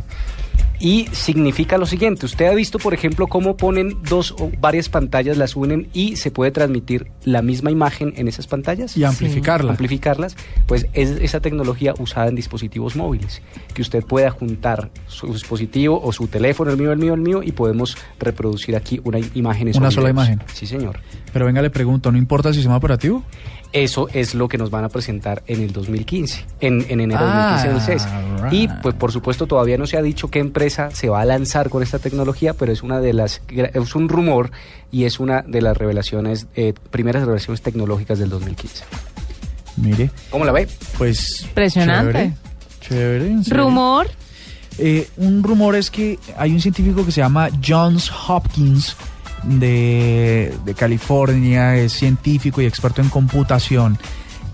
[0.79, 5.39] Y significa lo siguiente, usted ha visto, por ejemplo, cómo ponen dos o varias pantallas,
[5.39, 8.97] las unen y se puede transmitir la misma imagen en esas pantallas.
[8.97, 9.71] Y amplificarla.
[9.71, 10.37] Amplificarlas,
[10.67, 13.41] pues es esa tecnología usada en dispositivos móviles,
[13.73, 17.43] que usted pueda juntar su dispositivo o su teléfono, el mío, el mío, el mío,
[17.43, 19.73] y podemos reproducir aquí una imagen.
[19.77, 20.43] Una sola imagen.
[20.53, 21.01] Sí, señor.
[21.33, 23.25] Pero venga, le pregunto, ¿no importa el sistema operativo?
[23.73, 27.31] Eso es lo que nos van a presentar en el 2015, en, en enero de
[27.33, 28.43] Ah, 2015 en el CES.
[28.43, 28.53] right.
[28.53, 31.69] Y pues por supuesto todavía no se ha dicho qué empresa se va a lanzar
[31.69, 34.51] con esta tecnología, pero es una de las es un rumor
[34.91, 38.85] y es una de las revelaciones eh, primeras revelaciones tecnológicas del 2015.
[39.77, 40.11] Mire.
[40.31, 40.67] ¿Cómo la ve?
[40.97, 41.43] Pues.
[41.43, 42.33] Impresionante.
[42.81, 43.37] Chévere.
[43.49, 44.09] Rumor.
[44.79, 48.97] Eh, un rumor es que hay un científico que se llama Johns Hopkins
[49.45, 53.99] de, de California, es científico y experto en computación,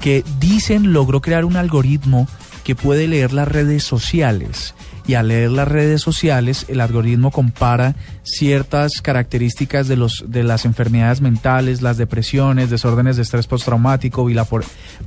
[0.00, 2.28] que dicen logró crear un algoritmo
[2.64, 4.74] que puede leer las redes sociales.
[5.04, 10.64] Y al leer las redes sociales, el algoritmo compara ciertas características de, los, de las
[10.64, 14.24] enfermedades mentales, las depresiones, desórdenes de estrés postraumático,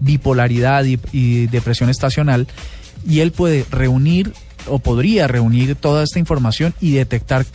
[0.01, 2.45] bipolaridad y- y depresión estacional,
[3.07, 4.33] y él puede reunir
[4.67, 7.45] o podría reunir toda esta información y detectar,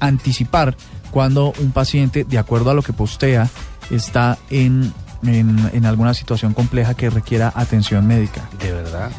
[0.00, 0.76] anticipar
[1.16, 3.48] cuando un paciente, de acuerdo a lo que postea,
[3.90, 4.92] está en,
[5.22, 8.46] en, en alguna situación compleja que requiera atención médica.
[8.60, 9.10] De verdad.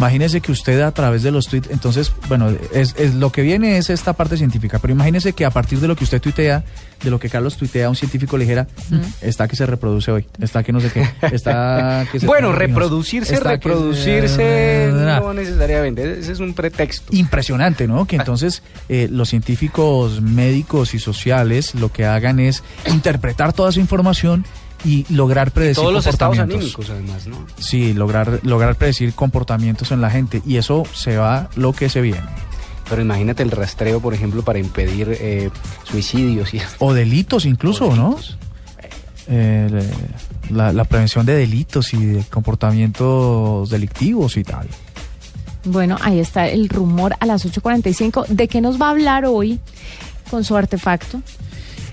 [0.00, 3.76] Imagínese que usted a través de los tweets, entonces, bueno, es, es- lo que viene
[3.76, 6.64] es esta parte científica, pero imagínese que a partir de lo que usted tuitea,
[7.04, 9.00] de lo que Carlos tuitea, un científico le dijera, Mm.
[9.20, 13.34] está que se reproduce hoy, está que no sé qué, está que se Bueno, reproducirse,
[13.34, 17.14] está reproducirse no necesariamente, ese es un pretexto.
[17.14, 18.06] impresionante, ¿no?
[18.06, 23.80] Que entonces eh, los científicos médicos y sociales lo que hagan es interpretar toda esa
[23.80, 24.44] información
[24.84, 27.46] y lograr predecir Todos los estados anímicos además, ¿no?
[27.58, 32.00] Sí, lograr, lograr predecir comportamientos en la gente y eso se va lo que se
[32.00, 32.22] viene.
[32.88, 35.50] Pero imagínate el rastreo, por ejemplo, para impedir eh,
[35.84, 38.16] suicidios y O delitos incluso, ¿no?
[39.28, 39.90] Eh,
[40.50, 44.66] la, la prevención de delitos y de comportamientos delictivos y tal.
[45.64, 48.26] Bueno, ahí está el rumor a las 8.45.
[48.28, 49.60] ¿De qué nos va a hablar hoy
[50.30, 51.22] con su artefacto?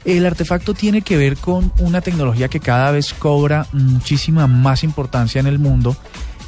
[0.08, 5.42] El artefacto tiene que ver con una tecnología que cada vez cobra muchísima más importancia
[5.42, 5.98] en el mundo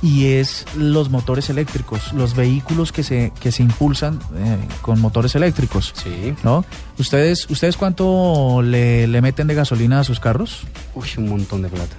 [0.01, 5.35] y es los motores eléctricos, los vehículos que se, que se impulsan eh, con motores
[5.35, 5.91] eléctricos.
[5.93, 6.33] Sí.
[6.41, 6.63] ¿No?
[6.97, 10.61] ¿Ustedes, ¿Ustedes cuánto le, le meten de gasolina a sus carros?
[10.95, 11.97] Uy, un montón de plata.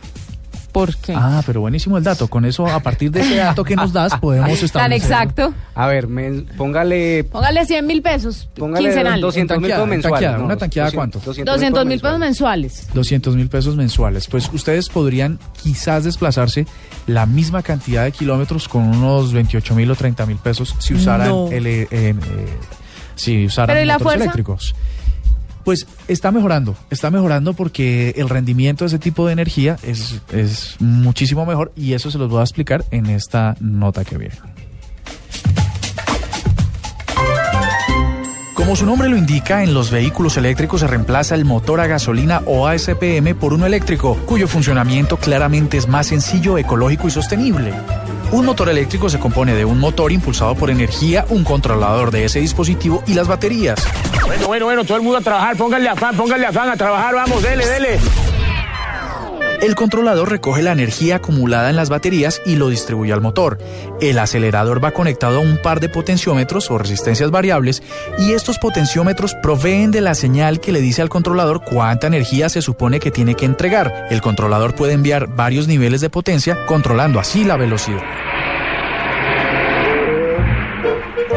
[0.72, 1.12] ¿Por qué?
[1.16, 2.28] Ah, pero buenísimo el dato.
[2.28, 5.10] Con eso, a partir de ese dato que nos das, podemos Tan establecer...
[5.10, 5.54] exacto.
[5.74, 9.20] A ver, men- póngale Póngale 100 mil pesos Póngale quincenales.
[9.20, 10.12] 200 mil pesos mensuales.
[10.20, 11.44] tanqueada, no, ¿Una tanqueada 200, cuánto?
[11.52, 12.88] 200 mil pesos mensuales.
[12.94, 14.28] 200 mil pesos mensuales.
[14.28, 16.66] Pues ustedes podrían quizás desplazarse
[17.06, 21.28] la misma cantidad de kilómetros con unos 28 mil o 30 mil pesos si usaran
[21.28, 21.48] No.
[21.50, 22.14] el, eh, eh,
[23.16, 24.74] si usaran eléctricos.
[25.70, 30.74] Pues está mejorando, está mejorando porque el rendimiento de ese tipo de energía es, es
[30.80, 34.34] muchísimo mejor y eso se los voy a explicar en esta nota que viene.
[38.54, 42.42] Como su nombre lo indica, en los vehículos eléctricos se reemplaza el motor a gasolina
[42.46, 47.72] o ASPM por uno eléctrico, cuyo funcionamiento claramente es más sencillo, ecológico y sostenible.
[48.33, 52.39] Un motor eléctrico se compone de un motor impulsado por energía, un controlador de ese
[52.39, 53.85] dispositivo y las baterías.
[54.24, 57.43] Bueno, bueno, bueno, todo el mundo a trabajar, pónganle afán, pónganle afán a trabajar, vamos,
[57.43, 57.99] dele, dele.
[59.61, 63.58] El controlador recoge la energía acumulada en las baterías y lo distribuye al motor.
[64.00, 67.82] El acelerador va conectado a un par de potenciómetros o resistencias variables
[68.18, 72.62] y estos potenciómetros proveen de la señal que le dice al controlador cuánta energía se
[72.62, 74.06] supone que tiene que entregar.
[74.11, 78.30] El controlador puede enviar varios niveles de potencia controlando así la velocidad.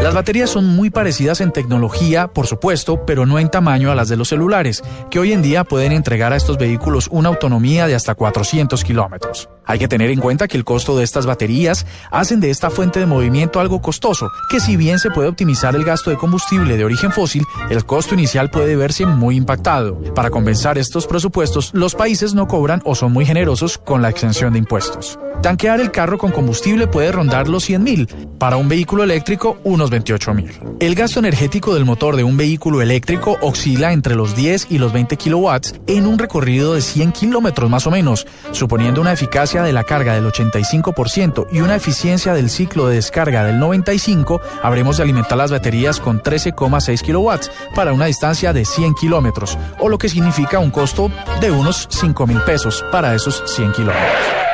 [0.04, 4.10] Las baterías son muy parecidas en tecnología, por supuesto, pero no en tamaño a las
[4.10, 7.96] de los celulares, que hoy en día pueden entregar a estos vehículos una autonomía de
[7.96, 9.48] hasta 400 kilómetros.
[9.66, 13.00] Hay que tener en cuenta que el costo de estas baterías hacen de esta fuente
[13.00, 16.86] de movimiento algo costoso, que si bien se puede optimizar el gasto de combustible de
[16.86, 19.98] origen fósil, el costo inicial puede verse muy impactado.
[20.14, 24.54] Para compensar estos presupuestos, los países no cobran o son muy generosos con la exención
[24.54, 25.18] de impuestos.
[25.42, 28.08] Tanquear el carro con combustible puede rondar los 100 mil,
[28.40, 30.52] para un vehículo eléctrico unos 28 mil.
[30.80, 34.94] El gasto energético del motor de un vehículo eléctrico oscila entre los 10 y los
[34.94, 39.74] 20 kilowatts en un recorrido de 100 kilómetros más o menos, suponiendo una eficacia de
[39.74, 45.04] la carga del 85% y una eficiencia del ciclo de descarga del 95%, habremos de
[45.04, 50.10] alimentar las baterías con 13,6 kilowatts para una distancia de 100 kilómetros, o lo que
[50.10, 54.53] significa un costo de unos 5 mil pesos para esos 100 kilómetros.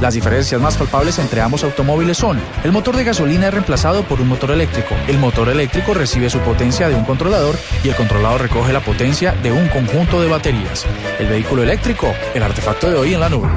[0.00, 4.20] Las diferencias más palpables entre ambos automóviles son, el motor de gasolina es reemplazado por
[4.20, 8.42] un motor eléctrico, el motor eléctrico recibe su potencia de un controlador y el controlador
[8.42, 10.86] recoge la potencia de un conjunto de baterías.
[11.18, 13.48] El vehículo eléctrico, el artefacto de hoy en la nube.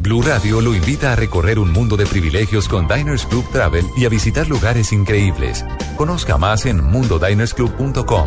[0.00, 4.04] Blue Radio lo invita a recorrer un mundo de privilegios con Diners Club Travel y
[4.04, 5.64] a visitar lugares increíbles.
[5.96, 8.26] Conozca más en mundodinersclub.com.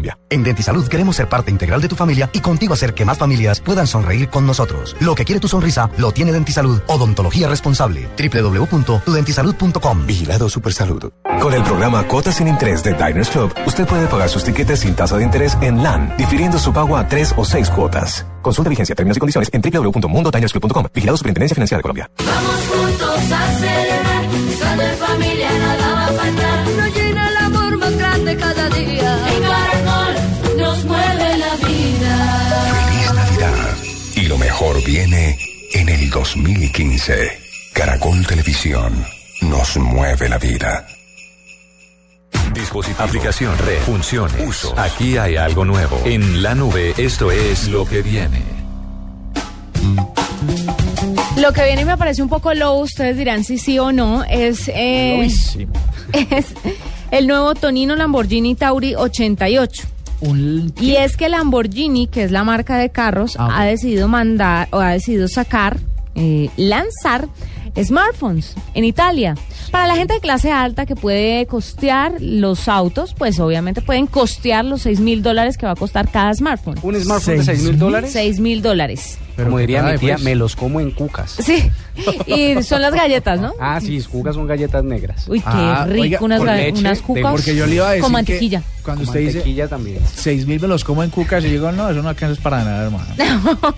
[0.29, 3.59] En Dentisalud queremos ser parte integral de tu familia y contigo hacer que más familias
[3.59, 4.95] puedan sonreír con nosotros.
[4.99, 6.79] Lo que quiere tu sonrisa lo tiene Dentisalud.
[6.87, 8.07] Odontología responsable.
[8.17, 10.05] www.tudentisalud.com.
[10.07, 11.11] Vigilado Supersalud.
[11.41, 14.95] Con el programa Cuotas sin Interés de Diners Club, usted puede pagar sus tiquetes sin
[14.95, 18.25] tasa de interés en LAN, difiriendo su pago a tres o seis cuotas.
[18.41, 20.85] Consulta vigencia, términos y condiciones en www.mundodinersclub.com.
[20.93, 22.11] Vigilado Superintendencia Financiera de Colombia.
[22.17, 25.50] Vamos juntos a celebrar, familia
[34.85, 35.37] viene
[35.73, 37.39] en el 2015.
[37.73, 39.05] Caracol Televisión
[39.41, 40.85] nos mueve la vida.
[42.53, 44.77] Dispositivo, aplicación, red, funciones, uso.
[44.77, 46.01] Aquí hay algo nuevo.
[46.05, 48.41] En la nube, esto es lo que viene.
[51.37, 54.67] Lo que viene me parece un poco low, ustedes dirán si sí o no, es,
[54.67, 55.23] eh,
[56.13, 56.45] es
[57.11, 59.83] el nuevo Tonino Lamborghini Tauri 88.
[60.79, 64.79] Y es que Lamborghini, que es la marca de carros, Ah, ha decidido mandar o
[64.79, 65.79] ha decidido sacar,
[66.15, 67.27] eh, lanzar
[67.81, 69.35] smartphones en Italia.
[69.71, 74.65] Para la gente de clase alta que puede costear los autos, pues obviamente pueden costear
[74.65, 76.77] los 6 mil dólares que va a costar cada smartphone.
[76.83, 78.11] ¿Un smartphone de 6 mil dólares?
[78.11, 79.17] 6 mil dólares.
[79.45, 80.23] Como diría mi tía, pues.
[80.23, 81.31] me los como en cucas.
[81.39, 81.69] Sí,
[82.27, 83.53] y son las galletas, ¿no?
[83.59, 85.27] Ah, sí, cucas son galletas negras.
[85.27, 88.01] Uy, qué Ah, rico, oiga, unas, leche unas cucas Porque yo le iba a decir
[88.03, 88.63] con que mantequilla.
[88.83, 89.99] cuando Con usted dice mantequilla también.
[90.15, 92.83] 6 mil me los como en cucas y digo, no, eso no alcanza para nada,
[92.85, 93.05] hermano.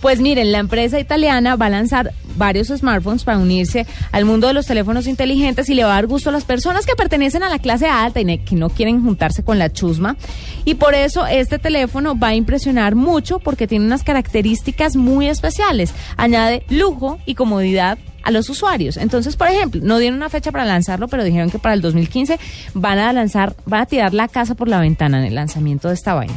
[0.00, 4.52] Pues miren, la empresa italiana va a lanzar varios smartphones para unirse al mundo de
[4.54, 7.48] los teléfonos inteligentes y le va a dar gusto a las personas que pertenecen a
[7.48, 10.16] la clase alta y que no quieren juntarse con la chusma.
[10.64, 15.92] Y por eso este teléfono va a impresionar mucho porque tiene unas características muy especiales.
[16.16, 18.96] Añade lujo y comodidad a los usuarios.
[18.96, 22.38] Entonces, por ejemplo, no dieron una fecha para lanzarlo, pero dijeron que para el 2015
[22.74, 25.94] van a lanzar, van a tirar la casa por la ventana en el lanzamiento de
[25.94, 26.34] esta vaina.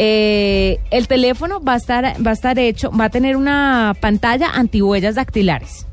[0.00, 4.50] Eh, el teléfono va a estar va a estar hecho, va a tener una pantalla
[4.50, 5.86] antihuellas dactilares.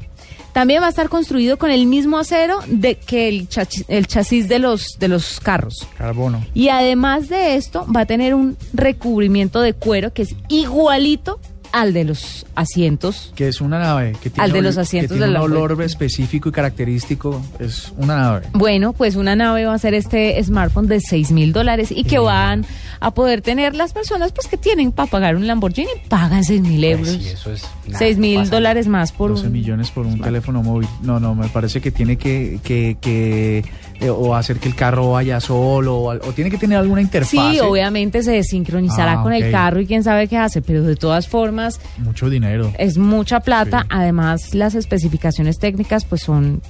[0.53, 4.47] También va a estar construido con el mismo acero de que el, chachi- el chasis
[4.47, 5.85] de los de los carros.
[5.97, 6.45] Carbono.
[6.53, 11.39] Y además de esto, va a tener un recubrimiento de cuero que es igualito
[11.75, 13.33] al de los asientos.
[13.35, 15.41] Que es una nave que tiene, Al de los que asientos tiene de un la
[15.41, 17.41] olor específico y característico.
[17.59, 18.47] Es una nave.
[18.53, 22.17] Bueno, pues una nave va a ser este smartphone de 6 mil dólares y que
[22.17, 22.65] van
[23.01, 26.81] a poder tener las personas pues que tienen para pagar un Lamborghini, pagan 6 mil
[26.81, 27.09] euros.
[27.09, 27.63] Sí, eso es.
[27.87, 29.51] nada, 6 no mil dólares más por 12 un...
[29.51, 30.87] millones por un teléfono móvil.
[31.01, 33.65] No, no, me parece que tiene que, que, que
[34.01, 37.29] eh, o hacer que el carro vaya solo o, tiene que tener alguna interfaz.
[37.53, 40.95] Sí, obviamente se sincronizará Ah, con el carro y quién sabe qué hace, pero de
[40.95, 42.71] todas formas Mucho dinero.
[42.77, 43.85] es mucha plata.
[43.89, 46.61] Además, las especificaciones técnicas pues son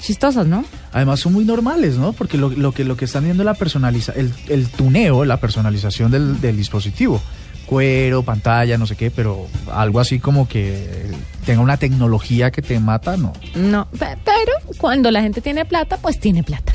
[0.00, 0.64] chistosas, ¿no?
[0.92, 2.12] Además son muy normales, ¿no?
[2.12, 5.38] Porque lo, lo que lo que están viendo es la personaliza, el, el tuneo, la
[5.38, 7.22] personalización del, del dispositivo.
[7.66, 10.86] Cuero, pantalla, no sé qué, pero algo así como que
[11.46, 13.32] tenga una tecnología que te mata, no.
[13.54, 16.72] No, pe- pero cuando la gente tiene plata, pues tiene plata.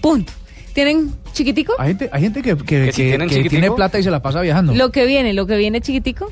[0.00, 0.32] Punto.
[0.74, 1.72] ¿Tienen chiquitico?
[1.78, 3.60] Hay gente, hay gente que, que, ¿Que si que- tienen que chiquitico?
[3.60, 4.74] tiene plata y se la pasa viajando.
[4.74, 6.30] Lo que viene, lo que viene chiquitico.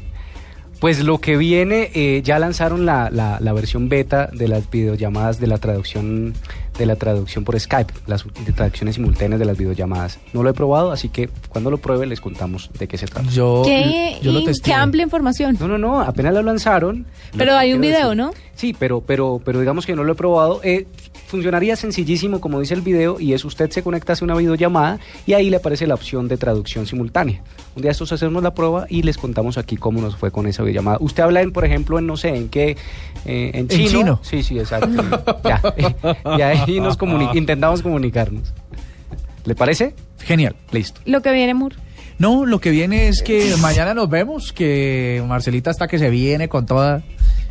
[0.78, 5.40] Pues lo que viene, eh, ya lanzaron la, la, la versión beta de las videollamadas
[5.40, 6.34] de la traducción
[6.78, 10.18] de la traducción por Skype, las de traducciones simultáneas de las videollamadas.
[10.32, 13.28] No lo he probado, así que cuando lo pruebe les contamos de qué se trata.
[13.30, 15.56] Yo, ¿Qué, y- qué amplia información.
[15.60, 17.06] No, no, no, apenas lo lanzaron.
[17.36, 18.30] Pero Lo hay un video, decir- ¿no?
[18.54, 20.60] Sí, pero, pero, pero digamos que no lo he probado.
[20.64, 20.86] Eh,
[21.26, 25.32] funcionaría sencillísimo, como dice el video, y es usted se conecta a una videollamada y
[25.34, 27.42] ahí le aparece la opción de traducción simultánea.
[27.74, 30.62] Un día estos hacemos la prueba y les contamos aquí cómo nos fue con esa
[30.62, 30.98] videollamada.
[31.00, 32.76] Usted habla en, por ejemplo, en no sé, en qué,
[33.24, 33.88] eh, en En chino.
[33.90, 34.20] chino.
[34.22, 35.02] Sí, sí, exacto.
[35.44, 35.60] ya.
[36.38, 38.52] Y ahí nos comuni- intentamos comunicarnos.
[39.44, 39.94] ¿Le parece?
[40.20, 40.56] Genial.
[40.72, 41.00] Listo.
[41.04, 41.74] Lo que viene, Mur.
[42.18, 46.48] No, lo que viene es que mañana nos vemos, que Marcelita está que se viene
[46.48, 47.02] con toda...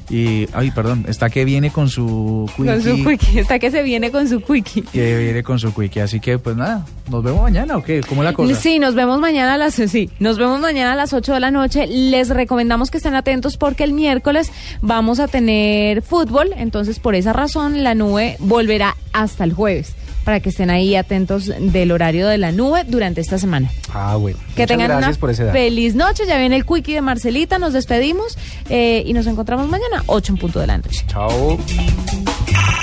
[0.09, 3.39] Y, ay, perdón, está que viene con su Con su quickie, quickie.
[3.39, 4.83] Está que se viene con su quickie.
[4.83, 6.01] que viene con su quickie.
[6.01, 8.01] Así que, pues nada, nos vemos mañana, ¿o qué?
[8.07, 8.53] ¿Cómo es la cosa?
[8.55, 11.51] Sí, nos vemos mañana a las sí, nos vemos mañana a las 8 de la
[11.51, 11.87] noche.
[11.87, 14.51] Les recomendamos que estén atentos porque el miércoles
[14.81, 19.95] vamos a tener fútbol, entonces por esa razón la nube volverá hasta el jueves
[20.25, 23.69] para que estén ahí atentos del horario de la nube durante esta semana.
[23.93, 24.37] Ah, bueno.
[24.55, 25.53] Que Muchas tengan gracias una por ese dato.
[25.57, 26.23] feliz noche.
[26.27, 28.37] Ya viene el quickie de Marcelita, nos despedimos
[28.69, 31.05] eh, y nos encontramos mañana 8 en punto de la noche.
[31.07, 31.57] Chao.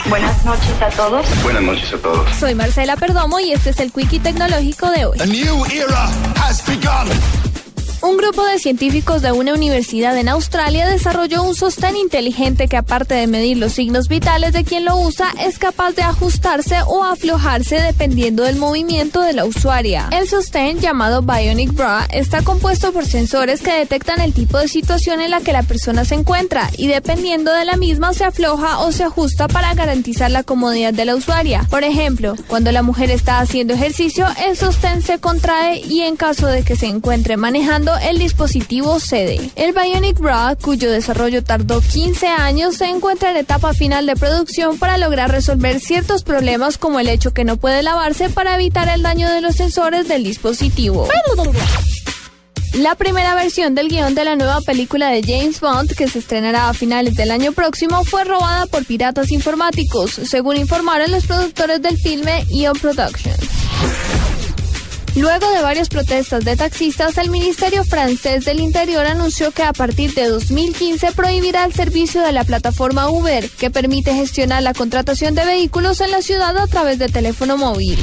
[0.08, 1.26] Buenas noches a todos.
[1.42, 2.34] Buenas noches a todos.
[2.36, 5.18] Soy Marcela Perdomo y este es el Quickie Tecnológico de hoy.
[8.02, 13.14] Un grupo de científicos de una universidad en Australia desarrolló un sostén inteligente que aparte
[13.14, 17.80] de medir los signos vitales de quien lo usa, es capaz de ajustarse o aflojarse
[17.80, 20.08] dependiendo del movimiento de la usuaria.
[20.10, 25.20] El sostén, llamado Bionic Bra, está compuesto por sensores que detectan el tipo de situación
[25.20, 28.90] en la que la persona se encuentra y dependiendo de la misma se afloja o
[28.90, 31.68] se ajusta para garantizar la comodidad de la usuaria.
[31.70, 36.48] Por ejemplo, cuando la mujer está haciendo ejercicio, el sostén se contrae y en caso
[36.48, 39.50] de que se encuentre manejando, el dispositivo cede.
[39.56, 44.78] El Bionic Bra, cuyo desarrollo tardó 15 años, se encuentra en etapa final de producción
[44.78, 49.02] para lograr resolver ciertos problemas como el hecho que no puede lavarse para evitar el
[49.02, 51.08] daño de los sensores del dispositivo.
[52.74, 56.70] La primera versión del guion de la nueva película de James Bond, que se estrenará
[56.70, 61.98] a finales del año próximo, fue robada por piratas informáticos, según informaron los productores del
[61.98, 64.21] filme Eon Productions.
[65.14, 70.14] Luego de varias protestas de taxistas, el Ministerio francés del Interior anunció que a partir
[70.14, 75.44] de 2015 prohibirá el servicio de la plataforma Uber, que permite gestionar la contratación de
[75.44, 77.98] vehículos en la ciudad a través de teléfono móvil.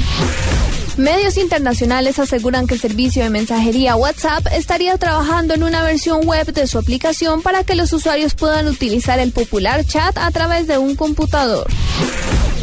[0.97, 6.53] Medios internacionales aseguran que el servicio de mensajería WhatsApp estaría trabajando en una versión web
[6.53, 10.77] de su aplicación para que los usuarios puedan utilizar el popular chat a través de
[10.77, 11.67] un computador.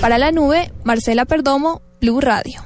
[0.00, 2.65] Para la nube, Marcela Perdomo, Blue Radio.